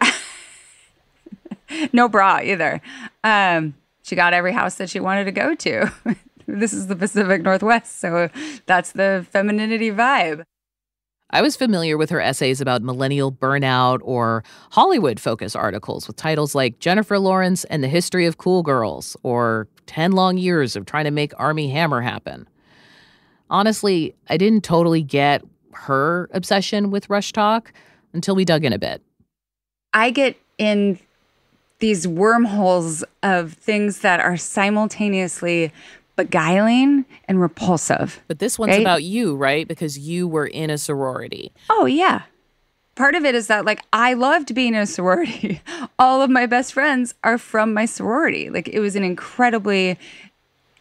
no 1.91 2.07
bra 2.07 2.39
either. 2.43 2.81
Um, 3.23 3.75
she 4.07 4.15
got 4.15 4.33
every 4.33 4.53
house 4.53 4.75
that 4.75 4.89
she 4.89 5.01
wanted 5.01 5.25
to 5.25 5.33
go 5.33 5.53
to. 5.53 5.91
this 6.47 6.71
is 6.71 6.87
the 6.87 6.95
Pacific 6.95 7.41
Northwest, 7.41 7.99
so 7.99 8.29
that's 8.65 8.93
the 8.93 9.25
femininity 9.31 9.91
vibe. 9.91 10.43
I 11.29 11.41
was 11.41 11.57
familiar 11.57 11.97
with 11.97 12.09
her 12.11 12.21
essays 12.21 12.61
about 12.61 12.81
millennial 12.81 13.33
burnout 13.33 13.99
or 14.01 14.45
Hollywood 14.71 15.19
focus 15.19 15.57
articles 15.57 16.07
with 16.07 16.15
titles 16.15 16.55
like 16.55 16.79
Jennifer 16.79 17.19
Lawrence 17.19 17.65
and 17.65 17.83
the 17.83 17.89
History 17.89 18.25
of 18.25 18.37
Cool 18.37 18.63
Girls 18.63 19.17
or 19.23 19.67
10 19.87 20.13
Long 20.13 20.37
Years 20.37 20.77
of 20.77 20.85
Trying 20.85 21.03
to 21.03 21.11
Make 21.11 21.33
Armie 21.37 21.67
Hammer 21.67 21.99
Happen. 21.99 22.47
Honestly, 23.49 24.15
I 24.29 24.37
didn't 24.37 24.63
totally 24.63 25.03
get 25.03 25.43
her 25.73 26.29
obsession 26.31 26.91
with 26.91 27.09
RushTok 27.09 27.67
until 28.13 28.35
we 28.35 28.45
dug 28.45 28.63
in 28.63 28.71
a 28.71 28.79
bit. 28.79 29.01
I 29.91 30.11
get 30.11 30.37
in 30.57 30.97
these 31.79 32.07
wormholes 32.07 33.03
of 33.23 33.53
things 33.53 33.99
that 33.99 34.19
are 34.19 34.37
simultaneously 34.37 35.71
beguiling 36.15 37.05
and 37.27 37.39
repulsive. 37.39 38.21
But 38.27 38.39
this 38.39 38.57
one's 38.57 38.71
Right? 38.71 38.81
about 38.81 39.03
you, 39.03 39.35
right? 39.35 39.67
Because 39.67 39.99
you 39.99 40.27
were 40.27 40.47
in 40.47 40.69
a 40.69 40.77
sorority. 40.77 41.51
Oh, 41.69 41.85
yeah. 41.85 42.23
Part 42.95 43.13
of 43.13 43.23
it 43.25 43.35
is 43.35 43.45
that, 43.47 43.63
like, 43.65 43.81
I 43.93 44.13
loved 44.13 44.55
being 44.55 44.73
in 44.73 44.81
a 44.81 44.87
sorority. 44.87 45.61
All 45.99 46.23
of 46.23 46.31
my 46.31 46.47
best 46.47 46.73
friends 46.73 47.13
are 47.23 47.37
from 47.37 47.71
my 47.73 47.85
sorority. 47.85 48.49
Like, 48.49 48.67
it 48.67 48.79
was 48.79 48.95
an 48.95 49.03
incredibly 49.03 49.99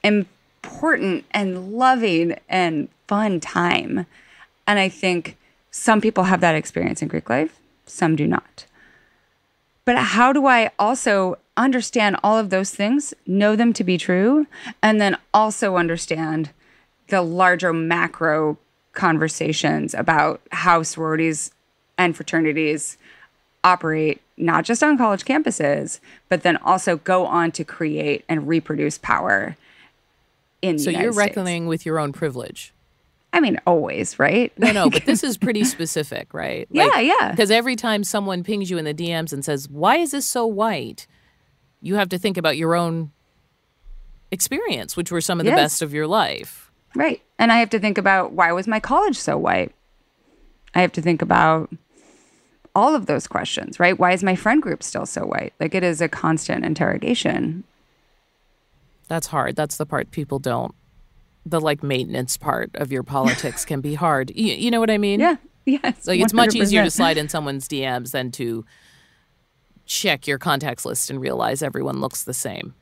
important 0.03 1.25
and 1.33 1.73
loving 1.73 2.39
and 2.49 2.89
fun 3.07 3.41
time. 3.41 4.07
And 4.67 4.79
I 4.79 4.89
think 4.89 5.37
some 5.71 6.01
people 6.01 6.25
have 6.25 6.41
that 6.41 6.55
experience 6.55 7.03
in 7.03 7.09
Greek 7.09 7.29
life, 7.29 7.59
some 7.85 8.17
do 8.17 8.27
not. 8.27 8.65
But 9.87 9.97
how 9.97 10.33
do 10.33 10.47
I 10.47 10.71
also 10.79 11.39
understand 11.57 12.17
all 12.23 12.37
of 12.39 12.51
those 12.51 12.75
things, 12.75 13.15
know 13.27 13.57
them 13.57 13.73
to 13.73 13.85
be 13.85 13.97
true, 13.97 14.47
and 14.83 15.01
then 15.01 15.17
also 15.33 15.77
understand 15.77 16.51
the 17.09 17.23
larger 17.23 17.73
macro 17.73 18.59
conversations 18.93 19.95
about 19.95 20.41
how 20.51 20.83
sororities 20.83 21.53
and 21.97 22.15
fraternities 22.17 22.99
operate 23.63 24.21
not 24.37 24.65
just 24.65 24.83
on 24.83 24.99
college 24.99 25.25
campuses, 25.25 26.01
but 26.29 26.43
then 26.43 26.57
also 26.59 26.97
go 26.99 27.25
on 27.25 27.53
to 27.53 27.65
create 27.65 28.25
and 28.29 28.49
reproduce 28.49 28.99
power 28.99 29.57
in 30.61 30.77
the 30.77 30.83
So 30.83 30.91
you're 30.91 31.13
States. 31.13 31.17
reckoning 31.17 31.67
with 31.67 31.87
your 31.87 31.99
own 31.99 32.13
privilege. 32.13 32.73
I 33.37 33.41
mean, 33.41 33.61
always, 33.67 34.19
right? 34.19 34.51
No, 34.59 34.73
no, 34.73 34.89
but 34.91 35.05
this 35.05 35.23
is 35.23 35.37
pretty 35.37 35.65
specific, 35.65 36.33
right? 36.33 36.67
Yeah, 36.73 36.99
yeah. 37.01 37.31
Because 37.31 37.51
every 37.51 37.77
time 37.77 38.03
someone 38.05 38.43
pings 38.43 38.71
you 38.71 38.79
in 38.79 38.85
the 38.85 38.95
DMs 38.95 39.33
and 39.33 39.45
says, 39.45 39.69
Why 39.69 39.97
is 39.99 40.11
this 40.13 40.27
so 40.27 40.47
white? 40.47 41.07
You 41.83 41.97
have 41.97 42.09
to 42.11 42.19
think 42.19 42.37
about 42.37 42.57
your 42.57 42.75
own 42.75 43.13
experience, 44.31 44.97
which 44.97 45.11
were 45.13 45.21
some 45.21 45.39
of 45.41 45.45
the 45.47 45.53
Yes. 45.53 45.59
best 45.59 45.83
of 45.83 45.93
your 45.95 46.07
life. 46.07 46.71
Right. 46.95 47.23
And 47.39 47.53
I 47.53 47.59
have 47.59 47.71
to 47.71 47.79
think 47.79 47.99
about 47.99 48.33
why 48.33 48.51
was 48.53 48.67
my 48.67 48.81
college 48.81 49.17
so 49.19 49.37
white? 49.37 49.73
I 50.75 50.81
have 50.81 50.93
to 50.93 51.03
think 51.03 51.23
about 51.23 51.71
all 52.75 52.95
of 52.95 53.07
those 53.07 53.27
questions, 53.27 53.79
right? 53.79 53.99
Why 53.99 54.13
is 54.13 54.23
my 54.25 54.35
friend 54.35 54.61
group 54.63 54.83
still 54.83 55.07
so 55.07 55.23
white? 55.23 55.53
Like 55.61 55.75
it 55.75 55.83
is 55.83 56.01
a 56.01 56.09
constant 56.09 56.65
interrogation. 56.65 57.65
That's 59.09 59.29
hard. 59.29 59.57
That's 59.57 59.77
the 59.77 59.87
part 59.87 60.11
people 60.11 60.39
don't. 60.39 60.75
The 61.47 61.61
like 61.61 61.83
maintenance 61.83 62.37
part 62.37 62.71
of 62.75 62.93
your 62.93 63.03
politics 63.03 63.65
can 63.65 63.81
be 63.81 63.95
hard. 63.95 64.31
You, 64.35 64.53
you 64.55 64.71
know 64.71 64.81
what 64.81 64.91
I 64.91 64.99
mean? 64.99 65.21
Yeah. 65.21 65.37
Yes. 65.65 66.07
Like 66.07 66.21
it's 66.21 66.33
much 66.33 66.55
easier 66.55 66.85
to 66.85 66.91
slide 66.91 67.17
in 67.17 67.29
someone's 67.29 67.67
DMs 67.69 68.11
than 68.11 68.31
to 68.33 68.65
check 69.87 70.27
your 70.27 70.39
contacts 70.39 70.85
list 70.85 71.09
and 71.11 71.21
realize 71.21 71.63
everyone 71.63 72.01
looks 72.01 72.23
the 72.23 72.35
same. 72.35 72.75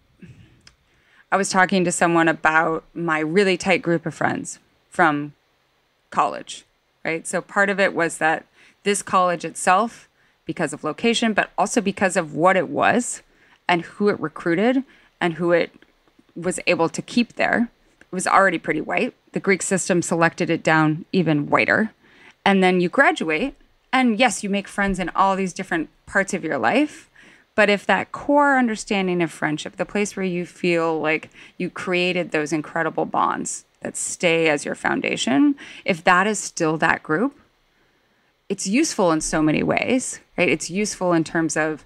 I 1.31 1.37
was 1.37 1.51
talking 1.51 1.85
to 1.85 1.93
someone 1.93 2.29
about 2.29 2.85
my 2.95 3.19
really 3.19 3.57
tight 3.57 3.83
group 3.83 4.07
of 4.07 4.15
friends 4.15 4.59
from 4.89 5.35
college, 6.11 6.65
right? 7.05 7.27
So 7.27 7.41
part 7.41 7.71
of 7.71 7.81
it 7.81 7.95
was 7.95 8.19
that 8.19 8.47
this 8.85 9.03
college 9.03 9.45
itself, 9.45 10.09
because 10.47 10.73
of 10.73 10.85
location, 10.85 11.33
but 11.33 11.51
also 11.59 11.81
because 11.81 12.17
of 12.17 12.35
what 12.35 12.57
it 12.57 12.69
was 12.69 13.23
and 13.69 13.83
who 13.83 14.09
it 14.09 14.21
recruited 14.21 14.85
and 15.21 15.35
who 15.35 15.53
it 15.53 15.73
was 16.37 16.61
able 16.67 16.89
to 16.89 17.03
keep 17.03 17.35
there, 17.35 17.71
was 18.15 18.27
already 18.27 18.59
pretty 18.59 18.81
white. 18.81 19.15
The 19.33 19.41
Greek 19.41 19.63
system 19.63 20.03
selected 20.03 20.51
it 20.51 20.63
down 20.63 21.05
even 21.13 21.51
whiter. 21.51 21.93
And 22.45 22.63
then 22.63 22.81
you 22.81 22.89
graduate, 22.89 23.55
and 23.93 24.19
yes, 24.19 24.43
you 24.43 24.51
make 24.51 24.69
friends 24.69 24.99
in 24.99 25.11
all 25.11 25.37
these 25.37 25.53
different 25.53 25.89
parts 26.07 26.35
of 26.35 26.45
your 26.45 26.59
life. 26.59 27.11
But 27.55 27.71
if 27.71 27.87
that 27.87 28.13
core 28.13 28.59
understanding 28.59 29.23
of 29.23 29.31
friendship, 29.31 29.77
the 29.77 29.85
place 29.85 30.17
where 30.17 30.27
you 30.27 30.45
feel 30.45 31.01
like 31.01 31.31
you 31.57 31.71
created 31.71 32.31
those 32.31 32.53
incredible 32.53 33.05
bonds 33.05 33.65
that 33.81 33.97
stay 33.97 34.49
as 34.49 34.65
your 34.65 34.75
foundation, 34.75 35.55
if 35.85 36.03
that 36.05 36.27
is 36.27 36.39
still 36.39 36.77
that 36.79 37.03
group, 37.03 37.39
it's 38.49 38.67
useful 38.67 39.13
in 39.13 39.21
so 39.21 39.41
many 39.41 39.63
ways, 39.63 40.21
right? 40.37 40.49
It's 40.49 40.71
useful 40.71 41.13
in 41.13 41.25
terms 41.25 41.57
of 41.57 41.85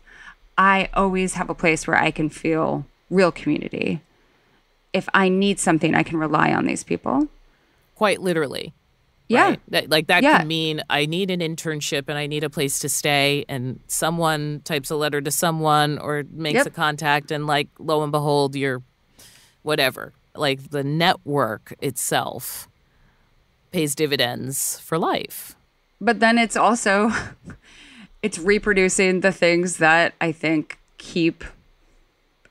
I 0.56 0.88
always 0.94 1.34
have 1.34 1.50
a 1.50 1.54
place 1.54 1.86
where 1.86 1.96
I 1.96 2.10
can 2.10 2.30
feel 2.30 2.84
real 3.10 3.30
community. 3.30 4.00
If 4.92 5.08
I 5.14 5.28
need 5.28 5.58
something, 5.58 5.94
I 5.94 6.02
can 6.02 6.18
rely 6.18 6.52
on 6.52 6.66
these 6.66 6.82
people. 6.84 7.28
Quite 7.94 8.20
literally. 8.20 8.72
Yeah. 9.28 9.42
right? 9.42 9.60
That, 9.68 9.90
like 9.90 10.06
that 10.06 10.22
Yeah. 10.22 10.38
could 10.38 10.46
mean 10.46 10.82
I 10.88 11.04
need 11.04 11.30
an 11.30 11.40
internship 11.40 12.04
and 12.08 12.16
I 12.16 12.26
need 12.26 12.44
a 12.44 12.48
place 12.50 12.78
to 12.78 12.88
stay, 12.88 13.44
and 13.48 13.80
someone 13.86 14.62
types 14.64 14.90
a 14.90 14.96
letter 14.96 15.20
to 15.20 15.30
someone 15.30 15.98
or 15.98 16.24
makes 16.32 16.56
Yep. 16.58 16.66
a 16.68 16.70
contact, 16.70 17.30
and 17.30 17.46
like 17.46 17.68
lo 17.78 18.02
and 18.02 18.10
behold, 18.10 18.56
you're 18.56 18.82
whatever. 19.62 20.12
Like 20.34 20.70
the 20.70 20.82
network 20.84 21.74
itself 21.82 22.68
pays 23.70 23.94
dividends 23.94 24.78
for 24.80 24.96
life. 24.98 25.54
but 26.00 26.20
then 26.20 26.38
it's 26.38 26.56
also 26.56 27.10
it's 28.22 28.38
reproducing 28.38 29.20
the 29.20 29.32
things 29.32 29.76
that 29.76 30.14
i 30.20 30.32
think 30.32 30.78
keep 30.96 31.44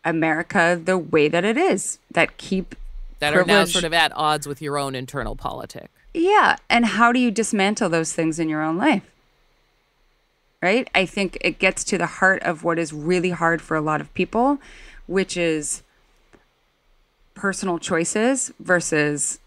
america 0.08 0.80
the 0.84 0.98
way 0.98 1.28
that 1.28 1.44
it 1.46 1.58
is 1.58 2.00
that 2.12 2.38
keep 2.38 2.76
That 3.20 3.36
are 3.36 3.46
now 3.46 3.66
sort 3.66 3.84
of 3.84 3.94
at 3.94 4.12
odds 4.16 4.48
with 4.48 4.62
your 4.62 4.78
own 4.78 4.96
internal 4.96 5.36
politic. 5.36 5.90
yeah 6.14 6.56
and 6.70 6.86
how 6.86 7.12
do 7.12 7.20
you 7.20 7.30
dismantle 7.32 7.90
those 7.90 8.14
things 8.14 8.40
in 8.40 8.50
your 8.50 8.62
own 8.64 8.78
life 8.78 9.04
right? 10.60 10.90
I 10.96 11.06
think 11.06 11.38
it 11.42 11.60
gets 11.60 11.84
to 11.84 12.00
the 12.00 12.08
heart 12.08 12.42
of 12.42 12.64
what 12.64 12.80
is 12.80 12.92
really 12.92 13.30
hard 13.30 13.62
for 13.62 13.78
a 13.78 13.82
lot 13.82 14.02
of 14.02 14.12
people, 14.16 14.58
which 15.06 15.38
is 15.38 15.84
personal 17.36 17.78
choices 17.78 18.52
versus 18.60 19.40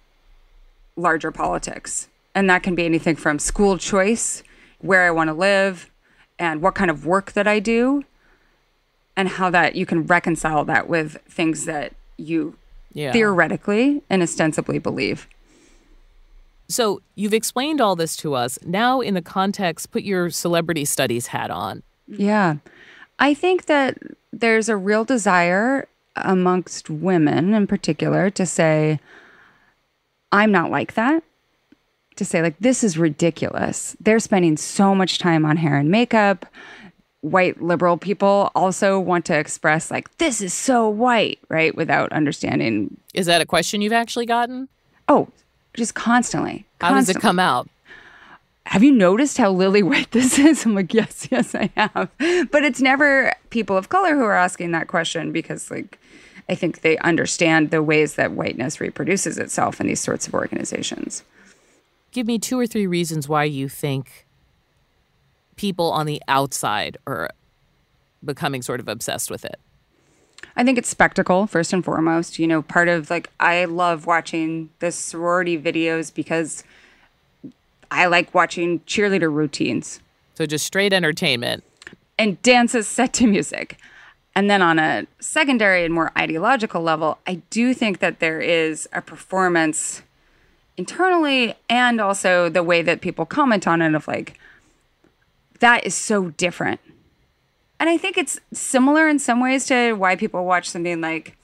larger 0.95 1.33
politics. 1.33 2.07
And 2.33 2.49
that 2.49 2.63
can 2.63 2.77
be 2.77 2.85
anything 2.85 3.17
from 3.17 3.41
school 3.41 3.77
choice, 3.77 4.45
where 4.79 5.03
I 5.03 5.11
want 5.11 5.29
to 5.29 5.35
live, 5.35 5.91
and 6.39 6.63
what 6.63 6.77
kind 6.77 6.93
of 6.93 7.05
work 7.05 7.33
that 7.33 7.49
I 7.49 7.59
do, 7.59 8.05
and 9.21 9.29
how 9.29 9.51
that 9.51 9.77
you 9.77 9.85
can 9.85 10.07
reconcile 10.07 10.65
that 10.65 10.89
with 10.89 11.19
things 11.29 11.67
that 11.67 11.93
you 12.17 12.57
Yeah. 12.95 13.13
theoretically 13.13 14.03
and 14.11 14.23
ostensibly 14.23 14.79
believe. 14.79 15.29
So 16.69 17.03
you've 17.15 17.35
explained 17.35 17.81
all 17.81 17.97
this 17.97 18.17
to 18.17 18.35
us. 18.35 18.59
Now, 18.65 19.01
in 19.01 19.15
the 19.15 19.23
context, 19.23 19.91
put 19.91 20.03
your 20.03 20.31
celebrity 20.31 20.85
studies 20.85 21.29
hat 21.29 21.51
on. 21.51 21.83
Yeah. 22.09 22.57
I 23.19 23.35
think 23.35 23.67
that 23.67 23.99
there's 24.33 24.69
a 24.69 24.77
real 24.77 25.05
desire 25.05 25.87
amongst 26.17 26.89
women 26.89 27.53
in 27.55 27.67
particular 27.67 28.31
to 28.31 28.47
say, 28.47 28.99
I'm 30.33 30.51
not 30.53 30.71
like 30.71 30.95
that. 30.95 31.23
To 32.17 32.25
say, 32.25 32.41
like, 32.43 32.57
this 32.61 32.83
is 32.85 32.97
ridiculous. 32.99 33.97
They're 34.01 34.19
spending 34.21 34.57
so 34.57 34.95
much 34.95 35.19
time 35.19 35.45
on 35.45 35.57
hair 35.59 35.77
and 35.77 35.91
makeup. 35.91 36.47
White 37.23 37.61
liberal 37.61 37.97
people 37.99 38.51
also 38.55 38.99
want 38.99 39.27
to 39.27 39.39
express, 39.39 39.91
like, 39.91 40.17
this 40.19 40.41
is 40.41 40.55
so 40.55 40.89
white, 40.89 41.39
right? 41.49 41.75
Without 41.75 42.11
understanding, 42.13 42.97
Is 43.13 43.27
that 43.27 43.41
a 43.43 43.47
question 43.47 43.83
you've 43.83 43.93
actually 43.93 44.27
gotten? 44.27 44.69
oh, 45.09 45.29
just 45.75 45.95
constantly. 45.95 46.65
How 46.81 46.95
does 46.95 47.09
it 47.09 47.21
come 47.21 47.39
out? 47.39 47.69
have 48.67 48.85
you 48.85 48.93
noticed 48.93 49.37
how 49.39 49.51
lily 49.51 49.83
white 49.83 50.11
this 50.13 50.39
is? 50.39 50.65
I'm 50.65 50.75
like, 50.75 50.95
yes, 50.95 51.27
yes, 51.31 51.55
I 51.55 51.71
have. 51.77 52.09
But 52.51 52.65
it's 52.65 52.81
never 52.81 53.35
people 53.51 53.77
of 53.77 53.89
color 53.89 54.15
who 54.15 54.23
are 54.23 54.37
asking 54.37 54.71
that 54.73 54.87
question 54.89 55.33
because, 55.33 55.71
like, 55.71 55.99
I 56.49 56.55
think 56.55 56.81
they 56.83 56.97
understand 56.99 57.71
the 57.71 57.83
ways 57.83 58.15
that 58.15 58.33
whiteness 58.33 58.81
reproduces 58.81 59.39
itself 59.39 59.81
in 59.81 59.87
these 59.89 60.01
sorts 60.01 60.27
of 60.27 60.35
organizations. 60.35 61.23
Give 62.13 62.27
me 62.27 62.39
two 62.39 62.59
or 62.59 62.67
three 62.67 62.87
reasons 62.87 63.29
why 63.29 63.45
you 63.45 63.69
think 63.69 64.27
people 65.61 65.93
on 65.93 66.07
the 66.07 66.23
outside 66.27 66.97
are 67.07 67.29
becoming 68.25 68.63
sort 68.63 68.81
of 68.81 68.89
obsessed 68.89 69.31
with 69.31 69.45
it. 69.45 69.61
I 70.57 70.65
think 70.65 70.79
it's 70.79 70.89
spectacle 70.89 71.47
first 71.47 71.75
and 71.75 71.85
foremost. 71.85 72.39
You 72.39 72.47
know, 72.47 72.63
part 72.63 72.89
of 72.89 73.11
like 73.11 73.29
I 73.39 73.67
love 73.67 74.07
watching 74.07 74.71
the 74.79 74.91
sorority 74.91 75.61
videos 75.61 76.15
because 76.15 76.65
I 77.91 78.07
like 78.07 78.33
watching 78.35 78.81
cheerleader 78.81 79.31
routines. 79.31 80.01
So 80.35 80.47
just 80.47 80.65
straight 80.65 80.95
entertainment. 80.95 81.63
and 82.21 82.41
dances 82.43 82.87
set 82.87 83.15
to 83.15 83.27
music. 83.27 83.79
And 84.35 84.51
then 84.51 84.61
on 84.61 84.79
a 84.79 85.07
secondary 85.21 85.87
and 85.87 85.93
more 85.93 86.13
ideological 86.17 86.83
level, 86.83 87.19
I 87.27 87.37
do 87.49 87.73
think 87.73 87.99
that 88.01 88.21
there 88.21 88.41
is 88.41 88.87
a 88.93 89.01
performance 89.01 90.03
internally 90.77 91.55
and 91.69 91.99
also 91.99 92.51
the 92.51 92.63
way 92.63 92.83
that 92.83 93.01
people 93.01 93.25
comment 93.25 93.67
on 93.67 93.81
it 93.81 93.95
of 93.95 94.07
like, 94.07 94.39
that 95.61 95.87
is 95.87 95.95
so 95.95 96.31
different. 96.31 96.81
And 97.79 97.89
I 97.89 97.97
think 97.97 98.19
it's 98.19 98.39
similar 98.53 99.09
in 99.09 99.19
some 99.19 99.41
ways 99.41 99.65
to 99.67 99.93
why 99.95 100.17
people 100.17 100.45
watch 100.45 100.69
something 100.69 101.01
like 101.01 101.37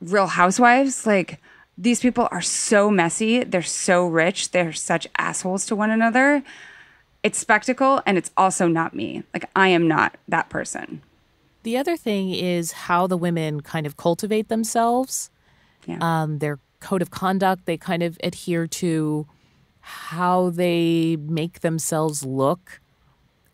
Real 0.00 0.26
Housewives. 0.26 1.06
Like, 1.06 1.38
these 1.78 2.00
people 2.00 2.28
are 2.32 2.42
so 2.42 2.90
messy, 2.90 3.44
they're 3.44 3.62
so 3.62 4.06
rich, 4.06 4.50
they're 4.50 4.72
such 4.72 5.06
assholes 5.16 5.66
to 5.66 5.76
one 5.76 5.90
another 5.90 6.42
it's 7.22 7.38
spectacle 7.38 8.02
and 8.06 8.16
it's 8.16 8.30
also 8.36 8.66
not 8.66 8.94
me. 8.94 9.22
Like 9.34 9.48
I 9.54 9.68
am 9.68 9.86
not 9.86 10.16
that 10.28 10.48
person. 10.48 11.02
The 11.62 11.76
other 11.76 11.96
thing 11.96 12.30
is 12.30 12.72
how 12.72 13.06
the 13.06 13.16
women 13.16 13.60
kind 13.60 13.86
of 13.86 13.96
cultivate 13.96 14.48
themselves, 14.48 15.30
Yeah. 15.86 15.98
um, 16.00 16.38
their 16.38 16.58
code 16.80 17.02
of 17.02 17.10
conduct. 17.10 17.66
They 17.66 17.76
kind 17.76 18.02
of 18.02 18.18
adhere 18.24 18.66
to 18.66 19.26
how 19.80 20.50
they 20.50 21.16
make 21.16 21.60
themselves 21.60 22.24
look. 22.24 22.79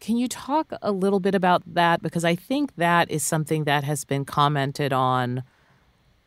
Can 0.07 0.17
you 0.17 0.29
talk 0.29 0.73
a 0.83 0.93
little 0.93 1.19
bit 1.19 1.35
about 1.35 1.65
that? 1.67 2.01
Because 2.01 2.25
I 2.25 2.37
think 2.37 2.77
that 2.77 3.11
is 3.11 3.25
something 3.25 3.65
that 3.65 3.83
has 3.83 4.05
been 4.05 4.25
commented 4.25 4.93
on 4.93 5.43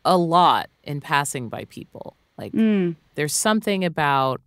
a 0.03 0.17
lot 0.17 0.69
in 0.83 0.99
passing 0.99 1.47
by 1.47 1.63
people. 1.63 2.17
Like, 2.37 2.51
hmm. 2.51 2.91
there's 3.15 3.33
something 3.33 3.85
about 3.85 4.41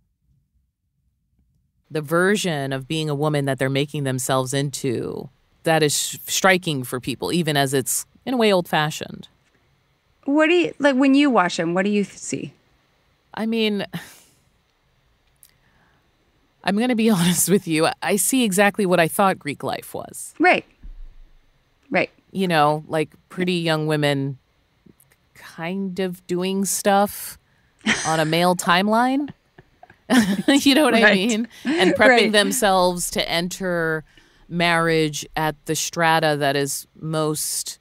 the 1.89 1.99
version 1.99 2.71
of 2.71 2.87
being 2.87 3.09
a 3.09 3.15
woman 3.15 3.45
that 3.45 3.57
they're 3.57 3.71
making 3.71 4.03
themselves 4.03 4.53
into 4.53 5.31
that 5.63 5.81
is 5.81 5.97
sh- 5.97 6.17
striking 6.27 6.83
for 6.83 6.99
people, 6.99 7.33
even 7.33 7.57
as 7.57 7.73
it's 7.73 8.05
in 8.27 8.35
a 8.35 8.37
way 8.37 8.53
old 8.53 8.67
fashioned. 8.67 9.29
What 10.25 10.45
do 10.45 10.53
you 10.53 10.75
like 10.77 10.95
when 10.95 11.15
you 11.15 11.31
watch 11.31 11.57
them? 11.57 11.73
What 11.73 11.85
do 11.85 11.89
you 11.89 12.03
see? 12.03 12.53
I 13.33 13.47
mean, 13.47 13.87
I'm 16.63 16.75
going 16.77 16.89
to 16.89 16.95
be 16.95 17.09
honest 17.09 17.49
with 17.49 17.67
you. 17.67 17.87
I 18.01 18.15
see 18.15 18.43
exactly 18.43 18.85
what 18.85 18.99
I 18.99 19.07
thought 19.07 19.39
Greek 19.39 19.63
life 19.63 19.93
was. 19.93 20.33
Right. 20.39 20.65
Right. 21.89 22.09
You 22.31 22.47
know, 22.47 22.83
like 22.87 23.09
pretty 23.29 23.53
young 23.53 23.85
women 23.87 24.37
kind 25.35 25.99
of 25.99 26.25
doing 26.27 26.65
stuff 26.65 27.37
on 28.07 28.19
a 28.19 28.25
male 28.25 28.55
timeline. 28.55 29.29
you 30.47 30.75
know 30.75 30.83
what 30.83 30.95
I 30.95 31.13
mean? 31.13 31.47
And 31.65 31.91
prepping 31.93 32.07
Right. 32.07 32.31
themselves 32.31 33.09
to 33.11 33.29
enter 33.29 34.03
marriage 34.49 35.25
at 35.35 35.55
the 35.65 35.75
strata 35.75 36.35
that 36.39 36.55
is 36.55 36.85
most 36.99 37.79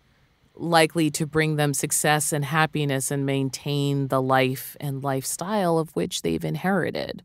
likely 0.55 1.11
to 1.11 1.27
bring 1.27 1.57
them 1.57 1.75
success 1.75 2.33
and 2.33 2.45
happiness 2.45 3.11
and 3.11 3.27
maintain 3.27 4.09
the 4.09 4.23
life 4.23 4.77
and 4.81 5.03
lifestyle 5.03 5.79
of 5.79 5.90
which 5.97 6.23
they've 6.23 6.45
inherited. 6.45 7.23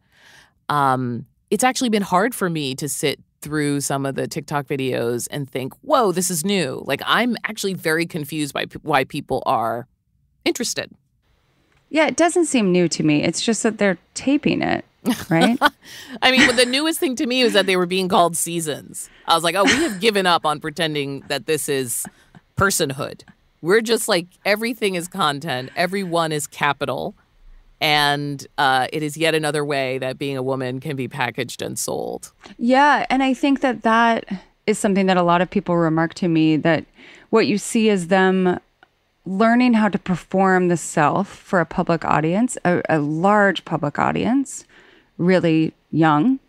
Um, 0.70 1.26
it's 1.50 1.64
actually 1.64 1.90
been 1.90 2.02
hard 2.02 2.36
for 2.36 2.50
me 2.50 2.76
to 2.76 2.90
sit 2.90 3.20
through 3.42 3.82
some 3.82 4.06
of 4.06 4.16
the 4.16 4.28
TikTok 4.28 4.68
videos 4.68 5.28
and 5.32 5.50
think, 5.50 5.74
whoa, 5.82 6.12
this 6.12 6.30
is 6.30 6.44
new. 6.44 6.84
Like, 6.86 7.02
I'm 7.06 7.38
actually 7.44 7.74
very 7.74 8.06
confused 8.06 8.54
by 8.54 8.66
pe- 8.66 8.80
why 8.82 9.04
people 9.04 9.44
are 9.46 9.88
interested. 10.44 10.92
Yeah, 11.90 12.08
it 12.08 12.18
doesn't 12.18 12.46
seem 12.46 12.72
new 12.72 12.88
to 12.90 13.04
me. 13.04 13.24
It's 13.24 13.42
just 13.42 13.64
that 13.64 13.78
they're 13.78 13.98
taping 14.14 14.62
it, 14.62 14.84
right? 15.30 15.58
I 16.22 16.32
mean, 16.32 16.56
the 16.56 16.66
newest 16.66 17.00
thing 17.00 17.16
to 17.16 17.26
me 17.26 17.44
was 17.44 17.54
that 17.54 17.66
they 17.66 17.78
were 17.78 17.86
being 17.86 18.10
called 18.10 18.36
seasons. 18.36 19.10
I 19.26 19.36
was 19.36 19.44
like, 19.44 19.56
oh, 19.56 19.64
we 19.64 19.72
have 19.72 20.00
given 20.02 20.26
up 20.26 20.46
on 20.46 20.60
pretending 20.60 21.22
that 21.28 21.46
this 21.46 21.70
is 21.70 22.06
personhood. 22.58 23.22
We're 23.62 23.82
just 23.82 24.08
like, 24.08 24.28
everything 24.46 24.96
is 24.96 25.08
content, 25.08 25.70
everyone 25.76 26.32
is 26.32 26.46
capital. 26.46 27.16
And 27.80 28.46
uh, 28.58 28.88
it 28.92 29.04
is 29.04 29.18
yet 29.18 29.36
another 29.36 29.64
way 29.64 29.98
that 30.00 30.18
being 30.18 30.36
a 30.36 30.44
woman 30.44 30.80
can 30.80 30.96
be 30.96 31.08
packaged 31.08 31.62
and 31.62 31.78
sold. 31.78 32.32
yeah, 32.58 33.06
and 33.10 33.22
I 33.22 33.34
think 33.34 33.62
that 33.62 33.84
that 33.84 34.26
is 34.66 34.78
something 34.80 35.06
that 35.06 35.18
a 35.18 35.24
lot 35.24 35.42
of 35.42 35.50
people 35.50 35.78
remark 35.78 36.14
to 36.16 36.28
me 36.28 36.58
that 36.58 36.86
what 37.30 37.48
you 37.48 37.58
see 37.58 37.90
is 37.90 38.08
them 38.08 38.60
learning 39.26 39.74
how 39.74 39.90
to 39.90 40.00
perform 40.00 40.70
the 40.70 40.78
self 40.78 41.28
for 41.28 41.60
a 41.60 41.66
public 41.66 42.04
audience, 42.06 42.58
a, 42.66 42.82
a 42.90 43.00
large 43.00 43.64
public 43.66 44.00
audience, 44.00 44.66
really 45.18 45.74
young, 45.92 46.40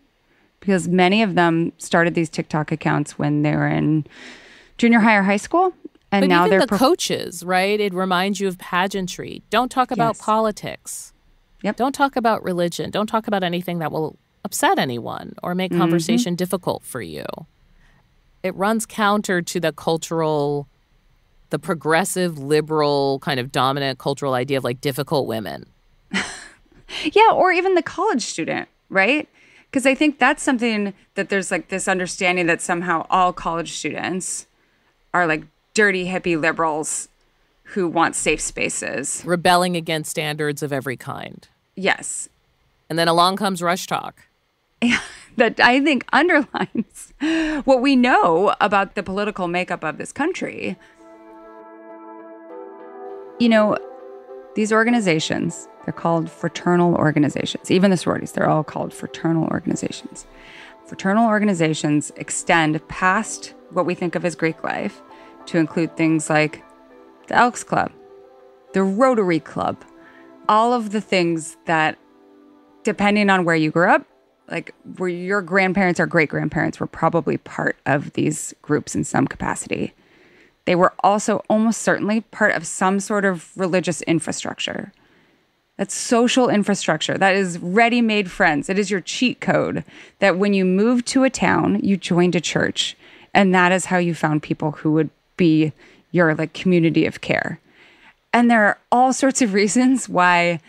because 0.61 0.89
many 0.89 1.23
of 1.23 1.35
them 1.35 1.73
started 1.79 2.15
these 2.15 2.29
TikTok 2.29 2.73
accounts 2.73 3.19
when 3.19 3.43
they 3.43 3.55
were 3.55 3.69
in 3.69 4.07
junior 4.79 5.01
high 5.01 5.17
or 5.17 5.23
high 5.23 5.37
school, 5.37 5.73
and 6.11 6.23
But 6.23 6.29
now 6.29 6.47
even 6.47 6.51
they're 6.51 6.67
the 6.67 6.79
coaches, 6.79 7.45
right? 7.45 7.79
It 7.79 7.93
reminds 7.93 8.41
you 8.41 8.49
of 8.49 8.59
pageantry. 8.59 9.43
Don't 9.51 9.71
talk 9.71 9.91
about 9.91 10.17
Yes. 10.17 10.25
politics. 10.25 11.13
Yep. 11.63 11.77
Don't 11.77 11.93
talk 11.93 12.17
about 12.17 12.43
religion. 12.45 12.91
Don't 12.91 13.07
talk 13.09 13.27
about 13.27 13.43
anything 13.43 13.79
that 13.81 13.91
will 13.93 14.17
upset 14.45 14.79
anyone 14.79 15.35
or 15.43 15.55
make 15.55 15.71
Mm-hmm. 15.73 15.81
conversation 15.81 16.35
difficult 16.37 16.83
for 16.85 17.03
you. 17.03 17.25
It 18.43 18.55
runs 18.55 18.87
counter 18.87 19.43
to 19.43 19.59
the 19.61 19.73
cultural, 19.73 20.69
the 21.51 21.59
progressive, 21.59 22.39
liberal, 22.39 23.19
kind 23.21 23.41
of 23.41 23.51
dominant 23.51 23.99
cultural 23.99 24.35
idea 24.35 24.59
of 24.59 24.65
like 24.65 24.81
difficult 24.81 25.27
women. 25.27 25.67
Yeah, 27.13 27.33
or 27.35 27.53
even 27.53 27.75
the 27.75 27.83
college 27.83 28.23
student, 28.23 28.67
right? 28.89 29.29
Because 29.71 29.85
I 29.85 29.95
think 29.95 30.19
that's 30.19 30.43
something 30.43 30.95
that 31.17 31.29
there's 31.29 31.51
like 31.51 31.69
this 31.69 31.87
understanding 31.87 32.47
that 32.47 32.63
somehow 32.63 33.07
all 33.11 33.35
college 33.35 33.73
students 33.73 34.47
are 35.13 35.27
like 35.27 35.45
dirty 35.75 36.07
hippie 36.07 36.41
liberals 36.41 37.09
who 37.73 37.89
want 37.89 38.17
safe 38.17 38.41
spaces. 38.41 39.23
rebelling 39.25 39.77
against 39.77 40.11
standards 40.11 40.63
of 40.63 40.73
every 40.73 40.97
kind. 40.97 41.49
Yes. 41.75 42.29
And 42.89 42.99
then 42.99 43.09
along 43.09 43.37
comes 43.37 43.61
RushTok. 43.61 44.13
That 45.37 45.61
I 45.61 45.81
think 45.81 46.05
underlines 46.13 47.13
what 47.65 47.81
we 47.81 47.95
know 47.95 48.57
about 48.61 48.97
the 48.97 49.05
political 49.05 49.47
makeup 49.47 49.85
of 49.85 49.97
this 49.97 50.11
country. 50.11 50.77
You 53.39 53.49
know, 53.49 53.79
these 54.57 54.73
organizations, 54.73 55.69
they're 55.85 55.93
called 55.93 56.29
fraternal 56.29 56.97
organizations. 56.97 57.71
Even 57.71 57.93
the 57.93 57.97
sororities, 57.97 58.33
they're 58.33 58.49
all 58.49 58.65
called 58.65 58.93
fraternal 58.93 59.45
organizations. 59.53 60.27
fraternal 60.87 61.29
organizations 61.29 62.11
extend 62.17 62.89
past 62.89 63.55
what 63.71 63.87
we 63.87 63.95
think 63.95 64.17
of 64.17 64.25
as 64.25 64.35
Greek 64.35 64.65
life 64.65 65.01
to 65.47 65.59
include 65.59 65.97
things 65.97 66.29
like 66.29 66.65
the 67.29 67.37
Elks 67.37 67.63
Club, 67.63 67.93
the 68.73 68.83
Rotary 68.83 69.41
Club, 69.41 69.83
all 70.49 70.73
of 70.73 70.91
the 70.91 71.01
things 71.01 71.57
that, 71.67 71.99
depending 72.85 73.31
on 73.31 73.45
where 73.45 73.57
you 73.57 73.71
grew 73.71 73.89
up, 73.89 74.07
like 74.51 74.75
where 74.97 75.11
your 75.11 75.43
grandparents 75.43 76.01
or 76.01 76.07
great 76.07 76.31
grandparents 76.31 76.81
were 76.81 76.87
probably 76.87 77.37
part 77.37 77.77
of 77.87 78.13
these 78.15 78.55
groups 78.63 78.95
in 78.95 79.05
some 79.05 79.27
capacity. 79.27 79.93
They 80.65 80.75
were 80.75 80.95
also 81.05 81.43
almost 81.49 81.83
certainly 81.83 82.23
part 82.23 82.55
of 82.55 82.67
some 82.67 83.01
sort 83.01 83.25
of 83.25 83.57
religious 83.57 84.03
infrastructure. 84.03 84.93
That's 85.77 85.95
social 85.95 86.49
infrastructure. 86.49 87.17
That 87.17 87.37
is 87.37 87.59
ready 87.59 88.01
made 88.01 88.31
friends. 88.31 88.69
It 88.69 88.79
is 88.79 88.91
your 88.91 89.01
cheat 89.01 89.41
code 89.41 89.85
that 90.19 90.39
when 90.39 90.53
you 90.53 90.65
moved 90.65 91.07
to 91.09 91.25
a 91.25 91.31
town, 91.31 91.81
you 91.85 91.97
joined 91.97 92.35
a 92.35 92.41
church. 92.41 92.97
And 93.33 93.55
that 93.55 93.71
is 93.71 93.87
how 93.87 93.99
you 93.99 94.15
found 94.15 94.43
people 94.43 94.73
who 94.73 94.93
would 94.93 95.11
be 95.37 95.73
your 96.11 96.35
like 96.35 96.53
community 96.53 97.07
of 97.07 97.21
care. 97.21 97.61
And 98.33 98.51
there 98.51 98.65
are 98.65 98.79
all 98.93 99.13
sorts 99.13 99.41
of 99.43 99.53
reasons 99.55 100.09
why 100.09 100.61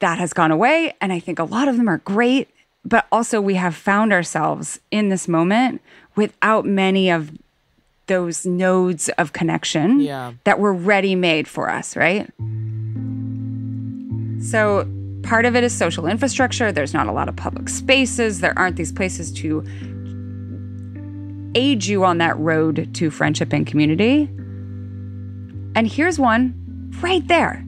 that 0.00 0.18
has 0.18 0.32
gone 0.32 0.50
away. 0.50 0.94
And 1.00 1.12
I 1.12 1.20
think 1.20 1.38
a 1.38 1.44
lot 1.44 1.68
of 1.68 1.76
them 1.76 1.88
are 1.88 1.98
great. 1.98 2.48
But 2.84 3.06
also, 3.12 3.40
we 3.40 3.54
have 3.54 3.76
found 3.76 4.12
ourselves 4.12 4.80
in 4.90 5.08
this 5.08 5.28
moment 5.28 5.80
without 6.16 6.64
many 6.66 7.10
of 7.10 7.30
those 8.08 8.44
nodes 8.44 9.08
of 9.10 9.32
connection 9.32 10.00
Yeah. 10.00 10.32
that 10.42 10.58
were 10.58 10.74
ready 10.74 11.14
made 11.14 11.46
for 11.46 11.70
us, 11.70 11.96
right? 11.96 12.28
So, 14.42 14.88
part 15.22 15.44
of 15.44 15.54
it 15.54 15.62
is 15.62 15.72
social 15.72 16.06
infrastructure. 16.08 16.72
There's 16.72 16.92
not 16.92 17.06
a 17.06 17.12
lot 17.12 17.28
of 17.28 17.36
public 17.36 17.68
spaces. 17.68 18.40
There 18.40 18.58
aren't 18.58 18.74
these 18.74 18.90
places 18.90 19.30
to 19.34 19.64
aid 21.54 21.84
you 21.84 22.04
on 22.04 22.18
that 22.18 22.38
road 22.38 22.94
to 22.94 23.10
friendship 23.10 23.52
and 23.52 23.66
community. 23.66 24.22
And 25.74 25.86
here's 25.86 26.18
one 26.18 26.90
right 27.00 27.26
there, 27.28 27.64